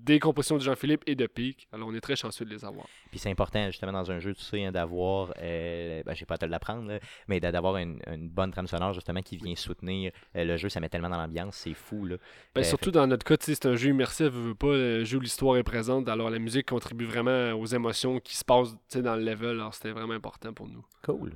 des 0.06 0.20
compositions 0.20 0.56
de 0.56 0.62
Jean-Philippe 0.62 1.02
et 1.06 1.16
de 1.16 1.26
Peak. 1.26 1.66
Alors, 1.72 1.88
on 1.88 1.94
est 1.94 2.00
très 2.00 2.16
chanceux 2.16 2.44
de 2.44 2.50
les 2.50 2.64
avoir. 2.64 2.86
Puis 3.10 3.18
c'est 3.18 3.30
important, 3.30 3.66
justement, 3.66 3.92
dans 3.92 4.10
un 4.10 4.20
jeu, 4.20 4.34
tu 4.34 4.42
sais, 4.42 4.64
hein, 4.64 4.72
d'avoir, 4.72 5.34
euh, 5.42 6.02
ben, 6.04 6.14
je 6.14 6.20
sais 6.20 6.26
pas 6.26 6.36
à 6.36 6.38
te 6.38 6.46
l'apprendre, 6.46 6.98
mais 7.26 7.40
d'avoir 7.40 7.76
une, 7.76 7.98
bonne 8.28 8.52
trame 8.52 8.68
sonore, 8.68 8.92
justement, 8.92 9.20
qui 9.20 9.36
vient 9.36 9.56
soutenir 9.56 10.12
euh, 10.36 10.44
le 10.44 10.56
jeu. 10.56 10.68
Ça 10.68 10.80
met 10.80 10.88
tellement 10.88 11.10
dans 11.10 11.18
l'ambiance, 11.18 11.56
c'est 11.56 11.74
fou. 11.74 12.06
Là. 12.06 12.16
Ben, 12.54 12.60
euh, 12.60 12.64
surtout 12.64 12.92
dans 12.92 13.06
notre 13.06 13.26
cas, 13.26 13.36
c'est 13.40 13.66
un 13.66 13.74
jeu 13.74 13.90
immersif, 13.90 14.28
veut 14.28 14.54
pas, 14.54 14.74
un 14.74 15.04
jeu 15.04 15.18
où 15.18 15.20
l'histoire 15.20 15.56
est 15.56 15.64
présente. 15.64 16.08
Alors, 16.08 16.30
la 16.30 16.38
musique 16.38 16.68
contribue 16.68 17.06
vraiment 17.06 17.52
aux 17.52 17.66
émotions 17.66 18.20
qui 18.20 18.36
se 18.36 18.44
passent 18.44 18.76
dans 18.94 19.16
le 19.16 19.24
level. 19.24 19.50
Alors, 19.50 19.74
c'était 19.74 19.90
vraiment 19.90 20.14
important 20.14 20.52
pour 20.52 20.68
nous. 20.68 20.84
Cool. 21.02 21.32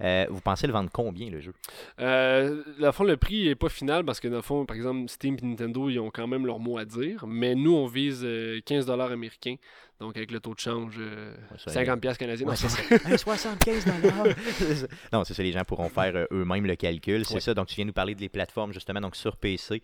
Euh, 0.00 0.26
vous 0.28 0.40
pensez 0.40 0.66
le 0.66 0.72
vendre 0.72 0.90
combien 0.92 1.30
le 1.30 1.40
jeu? 1.40 1.54
Euh, 2.00 2.62
fond, 2.92 3.04
le 3.04 3.16
prix 3.16 3.46
n'est 3.46 3.54
pas 3.54 3.68
final 3.68 4.04
parce 4.04 4.20
que 4.20 4.28
par 4.64 4.76
exemple, 4.76 5.08
Steam 5.08 5.36
et 5.42 5.46
Nintendo, 5.46 5.88
ils 5.88 5.98
ont 6.00 6.10
quand 6.10 6.26
même 6.26 6.46
leur 6.46 6.58
mot 6.58 6.78
à 6.78 6.84
dire. 6.84 7.26
Mais 7.26 7.54
nous, 7.54 7.74
on 7.74 7.86
vise 7.86 8.24
15$ 8.24 8.88
euh, 8.88 9.12
américains. 9.12 9.56
Donc, 10.00 10.16
avec 10.16 10.30
le 10.30 10.40
taux 10.40 10.54
de 10.54 10.58
change, 10.58 11.00
50$ 11.56 12.00
pièces 12.00 12.18
canadiens. 12.18 12.46
Ouais, 12.46 12.56
75 12.56 13.86
Non, 15.12 15.24
c'est 15.24 15.34
ça, 15.34 15.42
les 15.42 15.52
gens 15.52 15.64
pourront 15.64 15.88
faire 15.88 16.26
eux-mêmes 16.30 16.66
le 16.66 16.76
calcul. 16.76 17.24
C'est 17.24 17.40
ça. 17.40 17.54
Donc, 17.54 17.68
tu 17.68 17.76
viens 17.76 17.84
nous 17.84 17.92
parler 17.92 18.14
de 18.14 18.20
les 18.20 18.28
plateformes, 18.28 18.72
justement, 18.72 19.00
donc 19.00 19.16
sur 19.16 19.36
PC, 19.36 19.82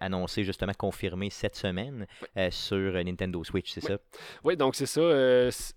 annoncé, 0.00 0.44
justement, 0.44 0.72
confirmé 0.76 1.30
cette 1.30 1.56
semaine 1.56 2.06
sur 2.50 2.92
Nintendo 3.04 3.44
Switch, 3.44 3.70
c'est 3.72 3.82
ça? 3.82 3.98
Oui, 4.44 4.56
donc 4.56 4.74
c'est 4.74 4.86
ça. 4.86 5.00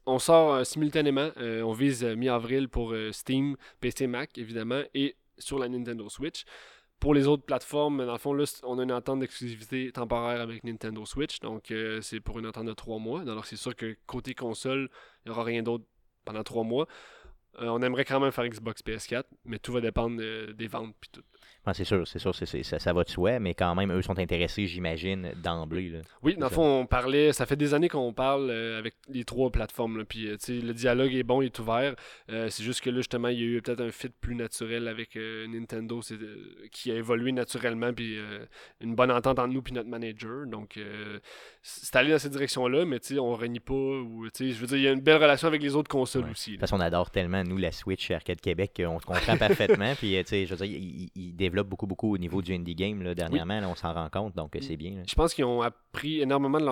on 0.06 0.20
sort 0.20 0.66
simultanément. 0.66 1.30
on 1.38 1.74
vise 1.74 2.04
mi-avril 2.04 2.70
pour 2.70 2.94
Steam, 3.12 3.56
PC, 3.80 4.08
Mac, 4.08 4.38
évidemment, 4.38 4.82
et 4.94 5.16
sur 5.38 5.60
la 5.60 5.68
Nintendo 5.68 6.10
Switch. 6.10 6.46
Pour 7.04 7.14
les 7.14 7.28
autres 7.28 7.44
plateformes, 7.44 8.06
dans 8.06 8.14
le 8.14 8.18
fond, 8.18 8.32
là, 8.32 8.46
on 8.64 8.80
a 8.80 8.84
une 8.84 8.94
entente 8.94 9.20
d'exclusivité 9.20 9.92
temporaire 9.92 10.40
avec 10.40 10.64
Nintendo 10.64 11.06
Switch, 11.06 11.42
donc 11.42 11.70
euh, 11.70 12.00
c'est 12.00 12.22
pour 12.22 12.40
une 12.40 12.48
entente 12.48 12.68
de 12.68 12.72
trois 12.72 12.98
mois. 12.98 13.20
Alors 13.24 13.46
c'est 13.46 13.58
sûr 13.58 13.76
que 13.76 13.98
côté 14.06 14.34
console, 14.34 14.90
il 15.26 15.30
n'y 15.30 15.32
aura 15.34 15.44
rien 15.44 15.64
d'autre 15.64 15.84
pendant 16.24 16.44
trois 16.44 16.64
mois. 16.64 16.88
Euh, 17.60 17.68
on 17.68 17.82
aimerait 17.82 18.06
quand 18.06 18.22
même 18.22 18.32
faire 18.32 18.48
Xbox 18.48 18.82
PS4, 18.82 19.26
mais 19.44 19.60
tout 19.60 19.74
va 19.74 19.82
dépendre 19.82 20.16
des 20.54 20.68
ventes 20.68 20.96
puis 21.02 21.10
tout 21.12 21.24
c'est 21.72 21.86
sûr, 21.86 22.06
c'est 22.06 22.20
sûr, 22.20 22.36
ça, 22.36 22.80
ça, 22.80 22.94
va 22.94 23.04
de 23.06 23.10
soi, 23.10 23.40
mais 23.40 23.54
quand 23.54 23.74
même, 23.74 23.92
eux 23.94 24.02
sont 24.02 24.20
intéressés, 24.20 24.68
j'imagine, 24.68 25.32
d'emblée. 25.42 26.02
Oui, 26.22 26.36
dans 26.36 26.48
le 26.48 26.52
fond, 26.54 26.82
on 26.82 26.86
parlait, 26.86 27.32
ça 27.32 27.46
fait 27.46 27.56
des 27.56 27.74
années 27.74 27.88
qu'on 27.88 28.12
parle 28.12 28.50
euh, 28.50 28.78
avec 28.78 28.96
les 29.08 29.24
trois 29.24 29.50
plateformes, 29.50 30.04
puis 30.04 30.28
euh, 30.28 30.38
le 30.50 30.74
dialogue 30.74 31.14
est 31.14 31.24
bon, 31.24 31.42
il 31.42 31.46
est 31.46 31.60
ouvert. 31.60 31.96
Euh, 32.30 32.50
c'est 32.50 32.64
juste 32.64 32.82
que 32.82 32.90
là, 32.90 32.98
justement, 32.98 33.30
il 33.30 33.40
y 33.40 33.44
a 33.44 33.46
eu 33.46 33.62
peut-être 33.62 33.80
un 33.80 33.92
fit 33.92 34.10
plus 34.10 34.36
naturel 34.36 34.90
avec 34.90 35.16
Nintendo 35.16 36.02
qui 36.72 36.92
a 36.92 36.96
évolué 36.96 37.32
naturellement, 37.32 37.94
puis 37.94 38.18
une 38.82 38.96
bonne 38.96 39.12
entente 39.12 39.40
entre 39.40 39.54
nous 39.54 39.62
puis 39.62 39.74
notre 39.74 39.90
manager. 39.90 40.46
Donc, 40.48 40.78
c'est 41.62 41.96
allé 41.96 42.12
dans 42.12 42.20
cette 42.20 42.32
direction-là, 42.34 42.86
mais 42.86 43.00
on 43.18 43.36
renie 43.36 43.60
pas. 43.60 43.74
Ou, 43.74 44.28
je 44.38 44.54
veux 44.54 44.68
dire, 44.68 44.78
il 44.78 44.84
y 44.84 44.88
a 44.88 44.92
une 44.92 45.02
belle 45.02 45.22
relation 45.22 45.48
avec 45.48 45.62
les 45.62 45.76
autres 45.76 45.90
consoles 45.90 46.30
aussi. 46.30 46.52
De 46.52 46.56
toute 46.56 46.62
façon, 46.62 46.78
on 46.78 46.82
adore 46.82 47.10
tellement, 47.10 47.44
nous, 47.44 47.58
la 47.58 47.72
Switch 47.72 48.12
Arcade 48.12 48.42
Québec, 48.42 48.74
qu'on 48.76 49.00
se 49.00 49.06
comprend 49.06 49.38
parfaitement, 49.38 49.94
puis 49.96 50.14
je 50.14 50.46
veux 50.54 50.66
dire, 50.66 50.66
ils 50.66 51.10
il 51.16 51.36
développe 51.44 51.68
beaucoup, 51.68 51.88
beaucoup 51.88 52.14
au 52.14 52.18
niveau 52.18 52.42
du 52.42 52.54
indie 52.54 52.76
game 52.76 53.02
là, 53.02 53.14
dernièrement. 53.14 53.60
on 53.70 53.76
s'en 53.76 53.94
rend 53.94 54.10
compte, 54.10 54.36
donc 54.36 54.56
euh, 54.56 54.60
c'est 54.62 54.78
bien. 54.78 55.04
Je 55.08 55.16
pense 55.16 55.34
qu'ils 55.34 55.46
ont 55.46 55.62
appris 55.62 56.22
énormément 56.22 56.60
de 56.60 56.66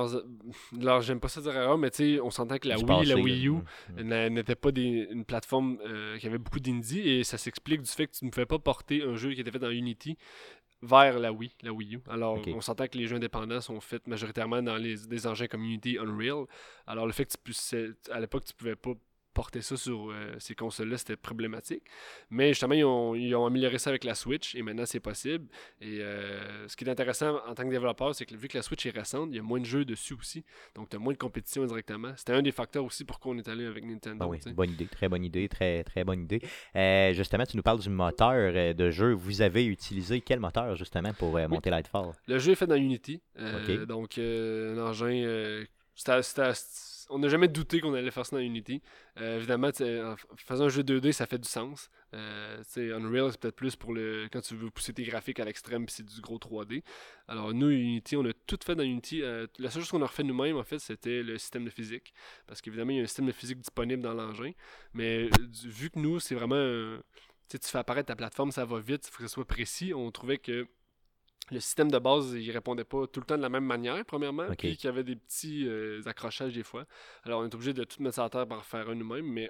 leurs. 0.83 1.01
J'aime 1.01 1.19
pas 1.19 1.27
ça 1.27 1.41
dire 1.41 1.55
erreur, 1.55 1.77
mais 1.77 1.89
on 2.21 2.31
s'entend 2.31 2.57
que 2.57 2.67
la 2.67 2.77
Wii 2.77 3.05
la 3.05 3.15
Wii 3.15 3.47
U 3.47 3.51
mm. 3.97 4.27
n'était 4.29 4.55
pas 4.55 4.69
une 4.75 5.25
plateforme 5.25 5.77
euh, 5.85 6.17
qui 6.17 6.27
avait 6.27 6.37
beaucoup 6.37 6.59
d'indie 6.59 7.01
et 7.01 7.23
ça 7.23 7.37
s'explique 7.37 7.81
du 7.81 7.91
fait 7.91 8.07
que 8.07 8.13
tu 8.17 8.25
ne 8.25 8.29
pouvais 8.29 8.45
pas 8.45 8.59
porter 8.59 9.03
un 9.03 9.15
jeu 9.15 9.33
qui 9.33 9.41
était 9.41 9.51
fait 9.51 9.59
dans 9.59 9.69
Unity 9.69 10.17
vers 10.81 11.19
la 11.19 11.31
Wii, 11.31 11.51
la 11.61 11.71
Wii 11.71 11.95
U. 11.95 11.99
Alors, 12.09 12.39
on 12.47 12.61
s'entend 12.61 12.87
que 12.87 12.97
les 12.97 13.05
jeux 13.05 13.17
indépendants 13.17 13.61
sont 13.61 13.79
faits 13.79 14.07
majoritairement 14.07 14.63
dans 14.63 14.77
les, 14.77 14.95
des 15.07 15.27
engins 15.27 15.47
comme 15.47 15.63
Unity, 15.63 15.97
Unreal. 15.99 16.45
Alors, 16.87 17.05
le 17.05 17.11
fait 17.11 17.25
que 17.25 17.31
tu 17.31 17.37
puisses, 17.37 17.75
à 18.09 18.19
l'époque, 18.19 18.45
tu 18.45 18.53
pouvais 18.53 18.75
pas 18.75 18.93
porter 19.33 19.61
ça 19.61 19.77
sur 19.77 20.11
euh, 20.11 20.35
ces 20.39 20.55
consoles-là, 20.55 20.97
c'était 20.97 21.15
problématique. 21.15 21.83
Mais 22.29 22.49
justement, 22.49 22.73
ils 22.73 23.35
ont, 23.35 23.45
amélioré 23.45 23.77
ça 23.79 23.89
avec 23.89 24.03
la 24.03 24.15
Switch 24.15 24.55
et 24.55 24.61
maintenant 24.61 24.85
c'est 24.85 24.99
possible. 24.99 25.47
Et 25.79 25.99
euh, 26.01 26.67
ce 26.67 26.75
qui 26.75 26.83
est 26.83 26.89
intéressant 26.89 27.39
en 27.47 27.53
tant 27.53 27.63
que 27.63 27.69
développeur, 27.69 28.13
c'est 28.13 28.25
que 28.25 28.35
vu 28.35 28.47
que 28.47 28.57
la 28.57 28.61
Switch 28.61 28.85
est 28.85 28.91
récente, 28.91 29.29
il 29.31 29.37
y 29.37 29.39
a 29.39 29.43
moins 29.43 29.59
de 29.59 29.65
jeux 29.65 29.85
dessus 29.85 30.13
aussi. 30.13 30.43
Donc 30.75 30.89
tu 30.89 30.95
as 30.95 30.99
moins 30.99 31.13
de 31.13 31.17
compétition 31.17 31.65
directement. 31.65 32.13
C'était 32.15 32.33
un 32.33 32.41
des 32.41 32.51
facteurs 32.51 32.85
aussi 32.85 33.05
pourquoi 33.05 33.33
on 33.33 33.37
est 33.37 33.47
allé 33.47 33.65
avec 33.65 33.85
Nintendo. 33.85 34.25
Ah 34.25 34.27
oui, 34.27 34.39
bonne 34.53 34.71
idée, 34.71 34.85
très 34.85 35.09
bonne 35.09 35.23
idée, 35.23 35.47
très, 35.49 35.83
très 35.83 36.03
bonne 36.03 36.23
idée. 36.23 36.41
Euh, 36.75 37.13
justement, 37.13 37.45
tu 37.45 37.57
nous 37.57 37.63
parles 37.63 37.79
du 37.79 37.89
moteur 37.89 38.75
de 38.75 38.91
jeu. 38.91 39.13
Vous 39.13 39.41
avez 39.41 39.65
utilisé 39.65 40.21
quel 40.21 40.39
moteur 40.39 40.75
justement 40.75 41.13
pour 41.13 41.37
monter 41.49 41.69
Lightfall 41.69 42.11
Le 42.27 42.37
jeu 42.37 42.51
est 42.51 42.55
fait 42.55 42.67
dans 42.67 42.75
Unity. 42.75 43.21
Donc 43.87 44.17
un 44.17 44.77
engin. 44.77 45.63
c'était 45.95 46.53
on 47.11 47.19
n'a 47.19 47.27
jamais 47.27 47.47
douté 47.47 47.81
qu'on 47.81 47.93
allait 47.93 48.09
faire 48.09 48.25
ça 48.25 48.35
dans 48.35 48.41
Unity. 48.41 48.81
Euh, 49.19 49.37
évidemment, 49.37 49.67
en 49.67 50.15
faisant 50.37 50.65
un 50.65 50.69
jeu 50.69 50.81
2D, 50.81 51.11
ça 51.11 51.25
fait 51.25 51.37
du 51.37 51.47
sens. 51.47 51.89
Euh, 52.13 52.63
Unreal, 52.77 53.31
c'est 53.31 53.39
peut-être 53.39 53.55
plus 53.55 53.75
pour 53.75 53.93
le 53.93 54.27
quand 54.31 54.41
tu 54.41 54.55
veux 54.55 54.69
pousser 54.69 54.93
tes 54.93 55.03
graphiques 55.03 55.39
à 55.39 55.45
l'extrême 55.45 55.85
puis 55.85 55.95
c'est 55.95 56.05
du 56.05 56.21
gros 56.21 56.37
3D. 56.37 56.83
Alors, 57.27 57.53
nous, 57.53 57.69
Unity, 57.69 58.15
on 58.15 58.25
a 58.25 58.33
tout 58.47 58.57
fait 58.63 58.75
dans 58.75 58.83
Unity. 58.83 59.21
Euh, 59.21 59.45
la 59.59 59.69
seule 59.69 59.83
chose 59.83 59.91
qu'on 59.91 60.01
a 60.01 60.07
refait 60.07 60.23
nous-mêmes, 60.23 60.57
en 60.57 60.63
fait, 60.63 60.79
c'était 60.79 61.21
le 61.21 61.37
système 61.37 61.65
de 61.65 61.69
physique. 61.69 62.13
Parce 62.47 62.61
qu'évidemment, 62.61 62.91
il 62.91 62.97
y 62.97 62.99
a 62.99 63.03
un 63.03 63.07
système 63.07 63.27
de 63.27 63.31
physique 63.31 63.59
disponible 63.59 64.01
dans 64.01 64.13
l'engin. 64.13 64.51
Mais 64.93 65.29
vu 65.63 65.89
que 65.89 65.99
nous, 65.99 66.19
c'est 66.19 66.35
vraiment. 66.35 66.97
tu 67.49 67.57
fais 67.61 67.77
apparaître 67.77 68.07
ta 68.07 68.15
plateforme, 68.15 68.51
ça 68.51 68.65
va 68.65 68.79
vite, 68.79 69.07
il 69.07 69.11
faut 69.11 69.17
que 69.17 69.27
ce 69.27 69.33
soit 69.33 69.45
précis. 69.45 69.93
On 69.93 70.09
trouvait 70.11 70.37
que 70.37 70.67
le 71.49 71.59
système 71.59 71.91
de 71.91 71.99
base, 71.99 72.33
il 72.33 72.49
répondait 72.51 72.83
pas 72.83 73.07
tout 73.07 73.19
le 73.19 73.25
temps 73.25 73.37
de 73.37 73.41
la 73.41 73.49
même 73.49 73.65
manière, 73.65 74.03
premièrement, 74.05 74.45
puis 74.57 74.77
qu'il 74.77 74.85
y 74.85 74.87
avait 74.87 75.03
des 75.03 75.15
petits 75.15 75.67
euh, 75.67 76.01
accrochages 76.05 76.53
des 76.53 76.63
fois. 76.63 76.85
Alors, 77.25 77.41
on 77.41 77.45
est 77.45 77.53
obligé 77.53 77.73
de 77.73 77.83
tout 77.83 78.01
mettre 78.01 78.15
sur 78.15 78.23
la 78.23 78.29
terre 78.29 78.47
pour 78.47 78.63
faire 78.63 78.89
un 78.89 78.95
nous-mêmes, 78.95 79.25
mais 79.25 79.49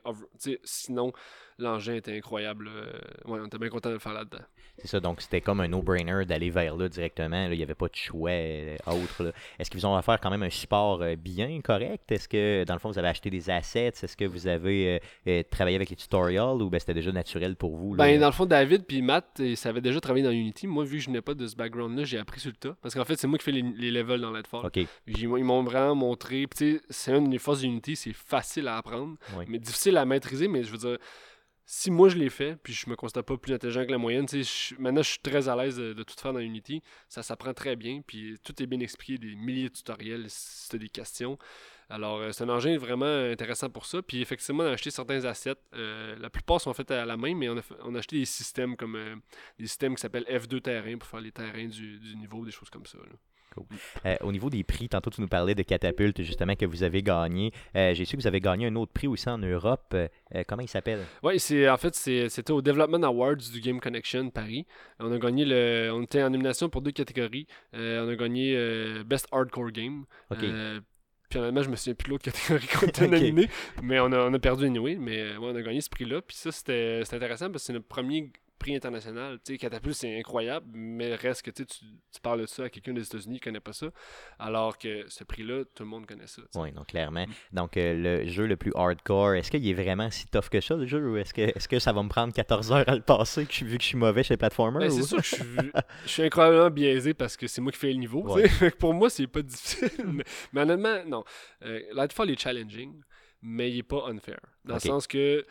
sinon, 0.63 1.11
l'engin 1.59 1.95
était 1.95 2.17
incroyable. 2.17 2.69
Euh, 2.73 2.91
ouais, 3.25 3.39
on 3.39 3.45
était 3.45 3.59
bien 3.59 3.69
content 3.69 3.89
de 3.89 3.95
le 3.95 3.99
faire 3.99 4.13
là-dedans. 4.13 4.43
C'est 4.79 4.87
ça, 4.87 4.99
donc 4.99 5.21
c'était 5.21 5.41
comme 5.41 5.59
un 5.59 5.67
no-brainer 5.67 6.25
d'aller 6.25 6.49
vers 6.49 6.75
là 6.75 6.89
directement. 6.89 7.45
il 7.45 7.57
n'y 7.57 7.63
avait 7.63 7.75
pas 7.75 7.87
de 7.87 7.95
choix 7.95 8.31
euh, 8.31 8.77
autre. 8.87 9.31
Est-ce 9.59 9.69
qu'ils 9.69 9.85
ont 9.85 9.95
offert 9.95 10.19
quand 10.19 10.31
même 10.31 10.43
un 10.43 10.49
support 10.49 11.03
bien 11.17 11.61
correct? 11.61 12.11
Est-ce 12.11 12.27
que, 12.27 12.63
dans 12.63 12.73
le 12.73 12.79
fond, 12.79 12.89
vous 12.89 12.97
avez 12.97 13.09
acheté 13.09 13.29
des 13.29 13.49
assets? 13.49 13.93
Est-ce 14.01 14.17
que 14.17 14.25
vous 14.25 14.47
avez 14.47 15.01
travaillé 15.51 15.75
avec 15.75 15.89
les 15.91 15.95
tutorials 15.95 16.61
ou 16.61 16.69
ben, 16.69 16.79
c'était 16.79 16.95
déjà 16.95 17.11
naturel 17.11 17.55
pour 17.55 17.75
vous? 17.75 17.95
Ben, 17.95 18.19
dans 18.19 18.27
le 18.27 18.31
fond, 18.31 18.47
David 18.47 18.85
puis 18.85 19.03
Matt, 19.03 19.39
ils 19.39 19.57
savaient 19.57 19.81
déjà 19.81 19.99
travailler 19.99 20.25
dans 20.25 20.31
Unity. 20.31 20.65
Moi, 20.65 20.83
vu 20.83 20.97
que 20.97 21.03
je 21.03 21.09
n'ai 21.11 21.21
pas 21.21 21.35
de 21.35 21.45
ce 21.45 21.55
background 21.55 21.80
là 21.87 22.03
j'ai 22.03 22.17
appris 22.17 22.39
sur 22.39 22.51
le 22.51 22.57
tas. 22.57 22.75
Parce 22.81 22.95
qu'en 22.95 23.05
fait, 23.05 23.17
c'est 23.17 23.27
moi 23.27 23.37
qui 23.37 23.45
fais 23.45 23.51
les, 23.51 23.91
levels 23.91 24.21
dans 24.21 24.31
Lightfall. 24.31 24.65
Okay. 24.65 24.87
Ils 25.07 25.27
m'ont 25.27 25.63
vraiment 25.63 25.95
montré. 25.95 26.47
C'est 26.89 27.11
une 27.11 27.29
des 27.29 27.39
forces 27.39 27.61
d'Unity, 27.61 27.95
c'est 27.95 28.13
facile 28.13 28.67
à 28.67 28.77
apprendre, 28.77 29.17
mais 29.47 29.59
difficile 29.59 29.97
à 29.97 30.05
maîtriser. 30.05 30.47
Mais 30.47 30.63
je 30.63 30.71
veux 30.71 30.77
dire, 30.77 30.97
si 31.65 31.89
moi 31.89 32.09
je 32.09 32.17
l'ai 32.17 32.29
fait, 32.29 32.57
puis 32.61 32.73
je 32.73 32.89
me 32.89 32.95
constate 32.95 33.25
pas 33.25 33.37
plus 33.37 33.53
intelligent 33.53 33.85
que 33.85 33.91
la 33.91 33.97
moyenne, 33.97 34.25
maintenant 34.77 35.01
je 35.01 35.09
suis 35.09 35.19
très 35.19 35.47
à 35.47 35.55
l'aise 35.55 35.77
de, 35.77 36.03
tout 36.03 36.15
faire 36.17 36.33
dans 36.33 36.39
Unity. 36.39 36.81
Ça 37.07 37.23
s'apprend 37.23 37.53
très 37.53 37.75
bien, 37.75 38.01
puis 38.05 38.37
tout 38.43 38.61
est 38.61 38.65
bien 38.65 38.79
expliqué, 38.81 39.17
des 39.17 39.35
milliers 39.35 39.69
de 39.69 39.73
tutoriels 39.73 40.25
si 40.27 40.69
tu 40.69 40.75
as 40.75 40.79
des 40.79 40.89
questions. 40.89 41.37
Alors, 41.91 42.19
euh, 42.19 42.31
c'est 42.31 42.45
un 42.45 42.49
engin 42.49 42.77
vraiment 42.77 43.05
intéressant 43.05 43.69
pour 43.69 43.85
ça. 43.85 44.01
Puis, 44.01 44.21
effectivement, 44.21 44.63
on 44.63 44.67
a 44.67 44.71
acheté 44.71 44.91
certains 44.91 45.25
assets. 45.25 45.55
Euh, 45.75 46.15
la 46.19 46.29
plupart 46.29 46.61
sont 46.61 46.73
faits 46.73 46.91
à 46.91 47.05
la 47.05 47.17
main, 47.17 47.35
mais 47.35 47.49
on 47.49 47.57
a, 47.57 47.99
acheté 47.99 48.17
des 48.19 48.25
systèmes 48.25 48.77
comme 48.77 48.95
euh, 48.95 49.15
des 49.59 49.67
systèmes 49.67 49.95
qui 49.95 50.01
s'appellent 50.01 50.25
F2 50.29 50.61
terrain 50.61 50.97
pour 50.97 51.09
faire 51.09 51.19
les 51.19 51.33
terrains 51.33 51.67
du, 51.67 51.99
niveau, 52.17 52.45
des 52.45 52.51
choses 52.51 52.69
comme 52.69 52.85
ça. 52.85 52.97
au 54.21 54.31
niveau 54.31 54.49
des 54.49 54.63
prix, 54.63 54.87
tantôt 54.87 55.09
tu 55.09 55.19
nous 55.19 55.27
parlais 55.27 55.53
de 55.53 55.63
Catapulte, 55.63 56.21
justement, 56.21 56.55
que 56.55 56.65
vous 56.65 56.83
avez 56.83 57.03
gagné. 57.03 57.51
J'ai 57.75 58.05
su 58.05 58.15
que 58.15 58.21
vous 58.21 58.27
avez 58.27 58.39
gagné 58.39 58.67
un 58.67 58.75
autre 58.77 58.93
prix 58.93 59.07
aussi 59.07 59.29
en 59.29 59.39
Europe. 59.39 59.93
comment 60.47 60.61
il 60.61 60.69
s'appelle? 60.69 61.01
Oui, 61.23 61.41
en 61.67 61.77
fait, 61.77 61.95
c'était 61.95 62.51
au 62.51 62.61
Development 62.61 63.03
Awards 63.03 63.35
du 63.35 63.59
Game 63.59 63.81
Connection 63.81 64.29
Paris. 64.29 64.65
On 64.99 65.11
a 65.11 65.17
gagné 65.17 65.43
le. 65.43 65.91
On 65.93 66.03
était 66.03 66.23
en 66.23 66.29
nomination 66.29 66.69
pour 66.69 66.81
deux 66.81 66.91
catégories. 66.91 67.47
on 67.73 68.07
a 68.07 68.15
gagné 68.15 69.03
Best 69.03 69.27
Hardcore 69.33 69.71
Game. 69.71 70.05
Puis 71.31 71.39
honnêtement, 71.39 71.63
je 71.63 71.69
me 71.69 71.75
souviens 71.77 71.93
plus 71.95 72.07
de 72.07 72.09
l'autre 72.11 72.25
catégorie 72.25 72.67
qu'on 72.67 72.85
était 72.87 73.07
nominé. 73.07 73.49
Mais 73.81 73.99
on 74.01 74.11
a, 74.11 74.19
on 74.19 74.33
a 74.33 74.39
perdu 74.39 74.65
anyway. 74.65 74.97
Mais 74.99 75.37
ouais, 75.37 75.49
on 75.49 75.55
a 75.55 75.61
gagné 75.61 75.79
ce 75.79 75.89
prix-là. 75.89 76.21
Puis 76.21 76.35
ça, 76.35 76.51
c'était 76.51 77.01
intéressant 77.13 77.49
parce 77.49 77.63
que 77.63 77.67
c'est 77.67 77.73
notre 77.73 77.87
premier 77.87 78.31
prix 78.61 78.75
international. 78.75 79.39
Tu 79.43 79.53
sais, 79.53 79.57
Catapulte, 79.57 79.95
c'est 79.95 80.19
incroyable, 80.19 80.67
mais 80.73 81.15
reste 81.15 81.41
que 81.41 81.51
tu, 81.51 81.65
tu 81.65 82.21
parles 82.21 82.41
de 82.41 82.45
ça 82.45 82.65
à 82.65 82.69
quelqu'un 82.69 82.93
des 82.93 83.03
États-Unis 83.03 83.39
qui 83.39 83.45
connaît 83.45 83.59
pas 83.59 83.73
ça, 83.73 83.87
alors 84.37 84.77
que 84.77 85.05
ce 85.09 85.23
prix-là, 85.23 85.63
tout 85.73 85.83
le 85.83 85.89
monde 85.89 86.05
connaît 86.05 86.27
ça. 86.27 86.43
Oui, 86.55 86.71
donc 86.71 86.87
clairement. 86.87 87.25
Mm. 87.25 87.55
Donc, 87.55 87.77
euh, 87.77 87.93
le 87.95 88.27
jeu 88.27 88.45
le 88.45 88.55
plus 88.55 88.71
hardcore, 88.75 89.33
est-ce 89.33 89.49
qu'il 89.49 89.67
est 89.67 89.73
vraiment 89.73 90.11
si 90.11 90.27
tough 90.27 90.49
que 90.49 90.61
ça, 90.61 90.75
le 90.75 90.85
jeu, 90.85 90.99
ou 91.09 91.17
est-ce 91.17 91.33
que, 91.33 91.41
est 91.41 91.67
que 91.67 91.79
ça 91.79 91.91
va 91.91 92.03
me 92.03 92.09
prendre 92.09 92.33
14 92.33 92.71
heures 92.71 92.87
à 92.87 92.95
le 92.95 93.01
passer, 93.01 93.45
que 93.45 93.53
je, 93.53 93.65
vu 93.65 93.77
que 93.77 93.83
je 93.83 93.87
suis 93.89 93.97
mauvais 93.97 94.23
chez 94.23 94.37
Platformer? 94.37 94.79
Ben, 94.79 94.91
c'est 94.91 95.03
sûr 95.03 95.17
que 95.17 95.23
je 95.23 95.35
suis, 95.35 95.43
je 96.05 96.09
suis, 96.09 96.23
incroyablement 96.23 96.69
biaisé 96.69 97.13
parce 97.15 97.35
que 97.35 97.47
c'est 97.47 97.61
moi 97.61 97.71
qui 97.71 97.79
fais 97.79 97.91
le 97.91 97.99
niveau. 97.99 98.23
Pour 98.79 98.93
moi, 98.93 99.09
c'est 99.09 99.27
pas 99.27 99.41
difficile. 99.41 99.89
mais, 100.53 100.61
honnêtement, 100.61 101.03
non. 101.07 101.23
Euh, 101.63 101.81
Lightfall 101.93 102.29
est 102.29 102.39
challenging, 102.39 103.01
mais 103.41 103.71
il 103.71 103.79
est 103.79 103.83
pas 103.83 104.05
unfair. 104.07 104.39
Dans 104.65 104.75
le 104.75 104.79
sens 104.79 105.07
que 105.07 105.45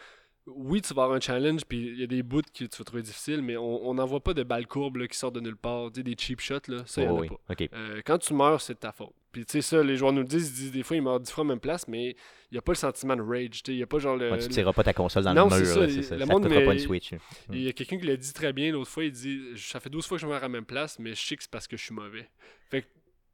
oui, 0.57 0.81
tu 0.83 0.95
vas 0.95 1.05
avoir 1.05 1.17
un 1.17 1.21
challenge, 1.21 1.65
puis 1.65 1.79
il 1.79 2.01
y 2.01 2.05
a 2.05 2.07
des 2.07 2.23
bouts 2.23 2.43
que 2.43 2.65
tu 2.65 2.77
vas 2.79 2.85
trouver 2.85 3.03
difficiles, 3.03 3.43
mais 3.43 3.57
on 3.57 3.95
n'en 3.95 4.07
voit 4.07 4.21
pas 4.21 4.35
de 4.35 4.43
balles 4.43 4.67
courbes 4.67 5.07
qui 5.07 5.17
sortent 5.17 5.35
de 5.35 5.41
nulle 5.41 5.57
part, 5.57 5.91
des 5.91 6.15
cheap 6.19 6.41
shots, 6.41 6.69
là, 6.69 6.83
ça, 6.87 7.03
il 7.03 7.09
en 7.09 7.23
a 7.23 7.27
pas. 7.27 7.55
Euh, 7.73 8.01
quand 8.05 8.19
tu 8.19 8.35
meurs, 8.35 8.61
c'est 8.61 8.75
de 8.75 8.79
ta 8.79 8.93
faute. 8.93 9.15
Puis 9.33 9.45
tu 9.45 9.53
sais, 9.53 9.63
ça, 9.63 9.83
les 9.83 9.97
joueurs 9.97 10.13
nous 10.13 10.23
le 10.23 10.27
disent, 10.27 10.51
ils 10.51 10.55
disent 10.55 10.73
des 10.73 10.83
fois, 10.83 10.97
ils 10.97 11.03
meurent 11.03 11.21
dix 11.21 11.31
fois 11.31 11.45
à 11.45 11.47
même 11.47 11.61
place, 11.61 11.87
mais 11.87 12.11
il 12.51 12.55
n'y 12.55 12.59
a 12.59 12.63
pas 12.63 12.73
le 12.73 12.77
sentiment 12.77 13.15
de 13.15 13.23
rage, 13.23 13.63
il 13.69 13.77
n'y 13.77 13.83
a 13.83 13.87
pas 13.87 13.99
genre 14.01 14.17
le... 14.17 14.29
tu 14.39 14.49
ne 14.49 14.53
tireras 14.53 14.73
pas 14.73 14.83
ta 14.83 14.93
console 14.93 15.23
dans 15.23 15.33
le 15.33 15.41
mur, 15.41 15.53
c'est 15.53 16.03
ça, 16.03 16.19
ça, 16.19 16.27
monde, 16.27 16.49
pas 16.49 16.73
une 16.73 16.79
Switch. 16.81 17.13
Il 17.53 17.63
y 17.63 17.69
a 17.69 17.73
quelqu'un 17.73 17.99
qui 17.99 18.07
l'a 18.07 18.17
dit 18.17 18.33
très 18.33 18.53
bien 18.53 18.73
l'autre 18.73 18.91
fois, 18.91 19.05
il 19.05 19.13
dit, 19.13 19.41
ça 19.57 19.79
fait 19.79 19.91
12 19.91 20.05
fois 20.07 20.17
que 20.17 20.23
je 20.23 20.27
meurs 20.27 20.39
à 20.39 20.41
la 20.41 20.49
même 20.49 20.65
place, 20.65 20.99
mais 20.99 21.15
je 21.15 21.25
sais 21.25 21.37
que 21.37 21.43
c'est 21.43 21.51
parce 21.51 21.69
que 21.69 21.77
je 21.77 21.85
suis 21.85 21.95
mauvais. 21.95 22.29
Fait 22.71 22.83
que 22.83 22.87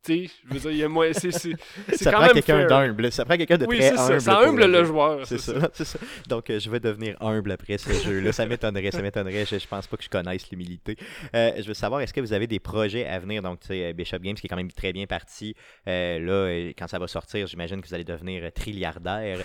tu 0.06 0.26
sais, 0.26 0.30
je 0.48 0.54
veux 0.54 0.60
dire, 0.60 0.70
il 0.70 0.76
y 0.78 0.84
a 0.84 0.88
moins. 0.88 1.12
C'est, 1.12 1.30
c'est, 1.32 1.52
c'est 1.88 1.96
Ça 2.04 2.10
quand 2.10 2.18
prend 2.18 2.26
même 2.26 2.34
quelqu'un 2.42 2.66
d'humble. 2.66 3.12
Ça 3.12 3.24
prend 3.24 3.36
quelqu'un 3.36 3.58
de 3.58 3.66
Oui, 3.66 3.78
très 3.78 3.90
c'est 3.90 3.96
ça. 3.96 4.06
humble. 4.06 4.20
Ça 4.20 4.34
pour 4.36 4.44
humble 4.44 4.64
le 4.66 4.84
joueur. 4.84 5.26
C'est 5.26 5.38
ça, 5.38 5.70
c'est 5.72 5.84
ça. 5.84 5.98
Donc, 6.28 6.48
euh, 6.50 6.58
je 6.58 6.70
vais 6.70 6.80
devenir 6.80 7.16
humble 7.20 7.50
après 7.50 7.78
ce 7.78 7.90
jeu-là. 7.92 8.32
Ça 8.32 8.46
m'étonnerait, 8.46 8.90
ça 8.90 9.02
m'étonnerait. 9.02 9.44
Je, 9.44 9.58
je 9.58 9.66
pense 9.66 9.86
pas 9.86 9.96
que 9.96 10.04
je 10.04 10.08
connaisse 10.08 10.50
l'humilité. 10.50 10.96
Euh, 11.34 11.50
je 11.58 11.66
veux 11.66 11.74
savoir, 11.74 12.00
est-ce 12.00 12.14
que 12.14 12.20
vous 12.20 12.32
avez 12.32 12.46
des 12.46 12.58
projets 12.60 13.06
à 13.06 13.18
venir? 13.18 13.42
Donc, 13.42 13.60
tu 13.60 13.68
sais, 13.68 13.86
euh, 13.86 13.92
Bishop 13.92 14.18
Games 14.18 14.34
qui 14.36 14.46
est 14.46 14.48
quand 14.48 14.56
même 14.56 14.70
très 14.72 14.92
bien 14.92 15.06
parti. 15.06 15.54
Euh, 15.88 16.18
là, 16.20 16.72
quand 16.78 16.86
ça 16.86 16.98
va 16.98 17.06
sortir, 17.08 17.46
j'imagine 17.46 17.80
que 17.80 17.88
vous 17.88 17.94
allez 17.94 18.04
devenir 18.04 18.50
trilliardaire. 18.52 19.38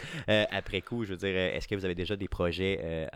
Après 0.52 0.82
coup, 0.82 1.04
je 1.06 1.12
veux 1.12 1.18
dire, 1.18 1.36
est-ce 1.36 1.68
que 1.68 1.76
vous 1.76 1.86
avez 1.86 1.96
déjà 1.96 2.16
des 2.16 2.28
projets 2.28 3.08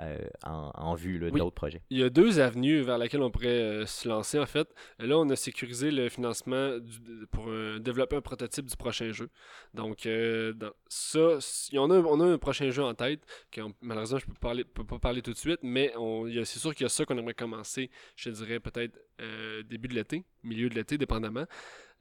en, 0.46 0.72
en 0.74 0.96
vue, 0.96 1.20
là, 1.20 1.28
Oui. 1.32 1.40
d'autres 1.40 1.56
projets? 1.56 1.82
Il 1.90 2.00
y 2.00 2.04
a 2.04 2.10
deux 2.10 2.40
avenues 2.40 2.82
vers 2.82 2.98
lesquelles 2.98 3.22
on 3.22 3.30
pourrait 3.32 3.84
se 3.86 4.08
lancer 4.08 4.40
en 4.40 4.46
fait. 4.46 4.68
Là, 5.00 5.18
on 5.18 5.30
a 5.30 5.36
sécurisé 5.36 5.92
le 5.92 6.10
financement 6.10 6.78
du- 6.78 7.28
pour 7.36 7.46
euh, 7.50 7.80
développer 7.80 8.16
un 8.16 8.22
prototype 8.22 8.66
du 8.66 8.76
prochain 8.78 9.12
jeu. 9.12 9.30
Donc, 9.74 10.06
euh, 10.06 10.54
dans 10.54 10.72
ça, 10.88 11.38
on 11.74 11.92
a, 11.92 12.00
on 12.00 12.20
a 12.22 12.26
un 12.26 12.38
prochain 12.38 12.70
jeu 12.72 12.84
en 12.84 12.94
tête 12.94 13.22
que 13.52 13.62
on- 13.62 13.74
malheureusement 13.82 14.20
je 14.20 14.26
peux, 14.26 14.34
parler, 14.34 14.64
peux 14.64 14.86
pas 14.86 15.00
parler 15.00 15.22
tout 15.22 15.34
de 15.34 15.38
suite, 15.38 15.60
mais 15.62 15.94
c'est 16.46 16.60
sûr 16.60 16.74
qu'il 16.74 16.84
y 16.84 16.86
a 16.86 16.90
ça 16.90 17.06
qu'on 17.06 17.18
aimerait 17.18 17.34
commencer, 17.34 17.90
je 18.16 18.30
dirais 18.30 18.60
peut-être 18.60 18.98
euh, 19.22 19.64
début 19.64 19.88
de 19.88 19.96
l'été, 19.96 20.24
milieu 20.44 20.70
de 20.70 20.76
l'été, 20.76 20.98
dépendamment. 20.98 21.46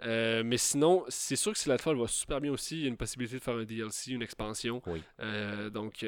Euh, 0.04 0.42
mais 0.44 0.56
sinon, 0.58 1.04
c'est 1.08 1.36
sûr 1.36 1.52
que 1.52 1.58
si 1.58 1.68
Lightfall 1.68 1.96
va 1.96 2.08
super 2.08 2.40
bien 2.40 2.52
aussi, 2.52 2.76
il 2.78 2.82
y 2.82 2.84
a 2.86 2.88
une 2.88 2.96
possibilité 2.96 3.38
de 3.38 3.42
faire 3.42 3.54
un 3.56 3.64
DLC, 3.64 4.12
une 4.12 4.22
expansion. 4.22 4.82
Oui. 4.86 5.02
Euh, 5.20 5.70
donc, 5.70 6.04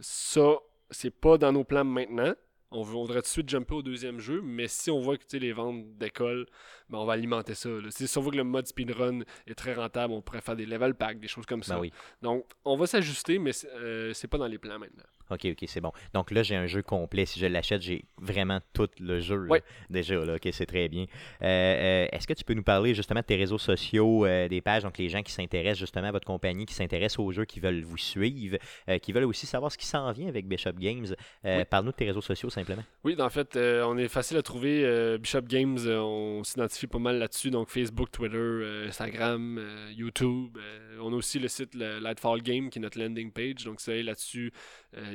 ça, 0.00 0.56
c'est 0.90 1.10
pas 1.10 1.36
dans 1.38 1.52
nos 1.52 1.64
plans 1.64 1.84
maintenant. 1.84 2.34
On, 2.74 2.82
voudrait 2.82 3.20
tout 3.20 3.22
de 3.22 3.26
suite 3.28 3.48
jumper 3.48 3.74
au 3.74 3.82
deuxième 3.82 4.18
jeu, 4.18 4.40
mais 4.42 4.68
si 4.68 4.90
on 4.90 5.00
voit 5.00 5.16
que 5.16 5.22
tu 5.22 5.30
sais, 5.30 5.38
les 5.38 5.52
ventes 5.52 5.96
décollent, 5.96 6.46
ben, 6.90 6.98
on 6.98 7.04
va 7.04 7.14
alimenter 7.14 7.54
ça. 7.54 7.68
là. 7.68 7.88
Si 7.90 8.18
on 8.18 8.20
voit 8.20 8.32
que 8.32 8.36
le 8.36 8.44
mode 8.44 8.66
speedrun 8.66 9.20
est 9.46 9.54
très 9.54 9.74
rentable, 9.74 10.12
on 10.12 10.22
pourrait 10.22 10.40
faire 10.40 10.56
des 10.56 10.66
level 10.66 10.94
packs, 10.94 11.20
des 11.20 11.28
choses 11.28 11.46
comme 11.46 11.62
ça. 11.62 11.74
Ben 11.74 11.80
oui. 11.80 11.92
Donc, 12.22 12.44
on 12.64 12.76
va 12.76 12.86
s'ajuster, 12.86 13.38
mais 13.38 13.52
c'est 13.52 13.70
euh, 13.70 14.12
c'est 14.12 14.28
pas 14.28 14.38
dans 14.38 14.46
les 14.46 14.58
plans 14.58 14.78
maintenant. 14.78 15.04
Ok, 15.30 15.46
ok, 15.46 15.64
c'est 15.66 15.80
bon. 15.80 15.90
Donc 16.12 16.30
là, 16.30 16.42
j'ai 16.42 16.54
un 16.56 16.66
jeu 16.66 16.82
complet. 16.82 17.24
Si 17.26 17.40
je 17.40 17.46
l'achète, 17.46 17.80
j'ai 17.82 18.04
vraiment 18.18 18.60
tout 18.72 18.88
le 19.00 19.20
jeu. 19.20 19.36
là, 19.36 19.50
Ouais. 19.50 19.62
déjà, 19.88 20.16
là, 20.16 20.34
ok, 20.34 20.48
c'est 20.52 20.66
très 20.66 20.88
bien. 20.88 21.04
Euh, 21.42 21.46
euh, 21.46 22.06
Est-ce 22.12 22.26
que 22.26 22.34
tu 22.34 22.44
peux 22.44 22.54
nous 22.54 22.62
parler 22.62 22.94
justement 22.94 23.20
de 23.20 23.24
tes 23.24 23.36
réseaux 23.36 23.58
sociaux, 23.58 24.26
euh, 24.26 24.48
des 24.48 24.60
pages, 24.60 24.82
donc 24.82 24.98
les 24.98 25.08
gens 25.08 25.22
qui 25.22 25.32
s'intéressent 25.32 25.78
justement 25.78 26.08
à 26.08 26.12
votre 26.12 26.26
compagnie, 26.26 26.66
qui 26.66 26.74
s'intéressent 26.74 27.20
aux 27.20 27.32
jeux, 27.32 27.44
qui 27.46 27.58
veulent 27.60 27.82
vous 27.82 27.96
suivre, 27.96 28.58
qui 29.00 29.12
veulent 29.12 29.24
aussi 29.24 29.46
savoir 29.46 29.72
ce 29.72 29.78
qui 29.78 29.86
s'en 29.86 30.10
vient 30.12 30.28
avec 30.28 30.46
Bishop 30.46 30.72
Games? 30.78 31.06
Oui. 31.44 31.64
Parle-nous 31.70 31.92
de 31.92 31.96
tes 31.96 32.04
réseaux 32.06 32.20
sociaux 32.20 32.50
simplement. 32.50 32.82
Oui, 33.04 33.16
en 33.18 33.30
fait, 33.30 33.56
on 33.56 33.96
est 33.96 34.08
facile 34.08 34.36
à 34.36 34.42
trouver. 34.42 35.18
Bishop 35.18 35.42
Games, 35.42 35.78
on 35.86 36.42
s'identifie 36.44 36.86
pas 36.86 36.98
mal 36.98 37.18
là-dessus. 37.18 37.50
Donc, 37.50 37.70
Facebook, 37.70 38.10
Twitter, 38.10 38.84
Instagram, 38.88 39.60
YouTube. 39.96 40.58
on 41.00 41.12
a 41.12 41.16
aussi 41.16 41.38
le 41.38 41.48
site 41.48 41.74
le 41.74 41.98
Lightfall 41.98 42.42
Game, 42.42 42.70
qui 42.70 42.78
est 42.78 42.82
notre 42.82 42.98
landing 42.98 43.30
page. 43.32 43.64
Donc, 43.64 43.80
c'est 43.80 44.02
là-dessus. 44.02 44.52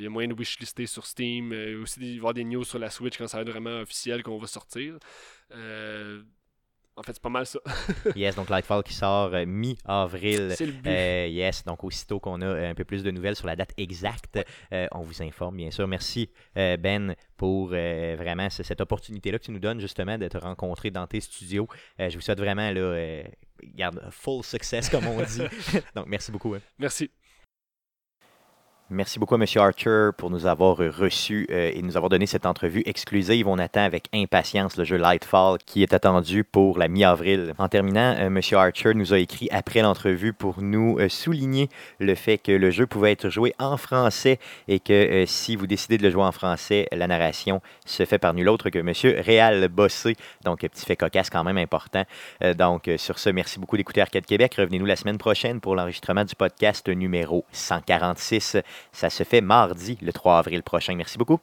Il 0.00 0.04
y 0.04 0.06
a 0.06 0.10
moyen 0.10 0.28
de 0.28 0.34
wishlister 0.34 0.86
sur 0.86 1.06
Steam. 1.06 1.52
euh, 1.52 1.82
aussi, 1.82 2.00
il 2.00 2.06
va 2.08 2.14
y 2.14 2.16
avoir 2.18 2.34
des 2.34 2.44
news 2.44 2.64
sur 2.64 2.78
la 2.78 2.88
Switch 2.90 3.18
quand 3.18 3.28
ça 3.28 3.36
va 3.36 3.42
être 3.42 3.50
vraiment 3.50 3.80
officiel 3.80 4.22
qu'on 4.22 4.38
va 4.38 4.46
sortir. 4.46 4.98
Euh, 5.52 6.22
en 6.96 7.02
fait, 7.02 7.12
c'est 7.12 7.22
pas 7.22 7.28
mal 7.30 7.46
ça. 7.46 7.58
yes, 8.16 8.34
donc 8.36 8.50
Lightfall 8.50 8.82
qui 8.82 8.92
sort 8.92 9.32
euh, 9.32 9.46
mi-avril. 9.46 10.52
c'est 10.56 10.66
le 10.66 10.72
but. 10.72 10.86
Euh, 10.90 11.26
yes, 11.30 11.64
donc 11.64 11.82
aussitôt 11.84 12.20
qu'on 12.20 12.40
a 12.42 12.46
euh, 12.46 12.70
un 12.70 12.74
peu 12.74 12.84
plus 12.84 13.02
de 13.02 13.10
nouvelles 13.10 13.36
sur 13.36 13.46
la 13.46 13.56
date 13.56 13.72
exacte, 13.78 14.38
on 14.92 15.00
vous 15.00 15.22
informe, 15.22 15.56
bien 15.56 15.70
sûr. 15.70 15.86
Merci, 15.88 16.30
Ben, 16.54 17.14
pour 17.36 17.68
vraiment 17.68 18.50
cette 18.50 18.80
opportunité-là 18.80 19.38
que 19.38 19.44
tu 19.44 19.50
nous 19.52 19.60
donnes, 19.60 19.80
justement, 19.80 20.18
de 20.18 20.28
te 20.28 20.36
rencontrer 20.38 20.90
dans 20.90 21.06
tes 21.06 21.20
studios. 21.20 21.68
Je 21.98 22.14
vous 22.14 22.20
souhaite 22.20 22.38
vraiment, 22.38 22.70
là, 22.70 23.22
garde, 23.62 24.00
full 24.10 24.42
success, 24.44 24.88
comme 24.88 25.06
on 25.06 25.22
dit. 25.22 25.42
donc, 25.94 26.06
merci 26.06 26.32
beaucoup. 26.32 26.54
hein. 26.54 26.60
Merci. 26.78 27.10
Merci 28.92 29.20
beaucoup 29.20 29.36
à 29.36 29.38
M. 29.38 29.44
Archer 29.54 30.10
pour 30.16 30.30
nous 30.30 30.46
avoir 30.46 30.78
reçus 30.78 31.46
euh, 31.52 31.70
et 31.72 31.80
nous 31.80 31.96
avoir 31.96 32.10
donné 32.10 32.26
cette 32.26 32.44
entrevue 32.44 32.82
exclusive. 32.86 33.46
On 33.46 33.56
attend 33.56 33.84
avec 33.84 34.08
impatience 34.12 34.76
le 34.76 34.82
jeu 34.82 34.96
Lightfall 34.96 35.58
qui 35.64 35.84
est 35.84 35.94
attendu 35.94 36.42
pour 36.42 36.76
la 36.76 36.88
mi-avril. 36.88 37.54
En 37.58 37.68
terminant, 37.68 38.16
euh, 38.18 38.26
M. 38.26 38.40
Archer 38.54 38.94
nous 38.94 39.14
a 39.14 39.20
écrit 39.20 39.46
après 39.52 39.82
l'entrevue 39.82 40.32
pour 40.32 40.60
nous 40.60 40.98
euh, 40.98 41.08
souligner 41.08 41.68
le 42.00 42.16
fait 42.16 42.36
que 42.36 42.50
le 42.50 42.72
jeu 42.72 42.88
pouvait 42.88 43.12
être 43.12 43.30
joué 43.30 43.54
en 43.60 43.76
français 43.76 44.40
et 44.66 44.80
que 44.80 45.24
si 45.24 45.54
vous 45.54 45.68
décidez 45.68 45.96
de 45.96 46.02
le 46.02 46.10
jouer 46.10 46.24
en 46.24 46.32
français, 46.32 46.88
la 46.90 47.06
narration 47.06 47.62
se 47.86 48.04
fait 48.04 48.18
par 48.18 48.34
nul 48.34 48.48
autre 48.48 48.70
que 48.70 48.80
M. 48.80 48.92
Réal 49.22 49.68
Bossé. 49.68 50.16
Donc, 50.42 50.62
petit 50.62 50.84
fait 50.84 50.96
cocasse 50.96 51.30
quand 51.30 51.44
même 51.44 51.58
important. 51.58 52.04
Donc, 52.56 52.90
sur 52.96 53.20
ce, 53.20 53.30
merci 53.30 53.60
beaucoup 53.60 53.76
d'écouter 53.76 54.00
Arcade 54.00 54.26
Québec. 54.26 54.54
Revenez-nous 54.58 54.86
la 54.86 54.96
semaine 54.96 55.18
prochaine 55.18 55.60
pour 55.60 55.76
l'enregistrement 55.76 56.24
du 56.24 56.34
podcast 56.34 56.88
numéro 56.88 57.44
146. 57.52 58.56
Ça 58.92 59.10
se 59.10 59.22
fait 59.22 59.40
mardi, 59.40 59.98
le 60.02 60.12
3 60.12 60.38
avril 60.38 60.62
prochain. 60.62 60.94
Merci 60.94 61.18
beaucoup. 61.18 61.40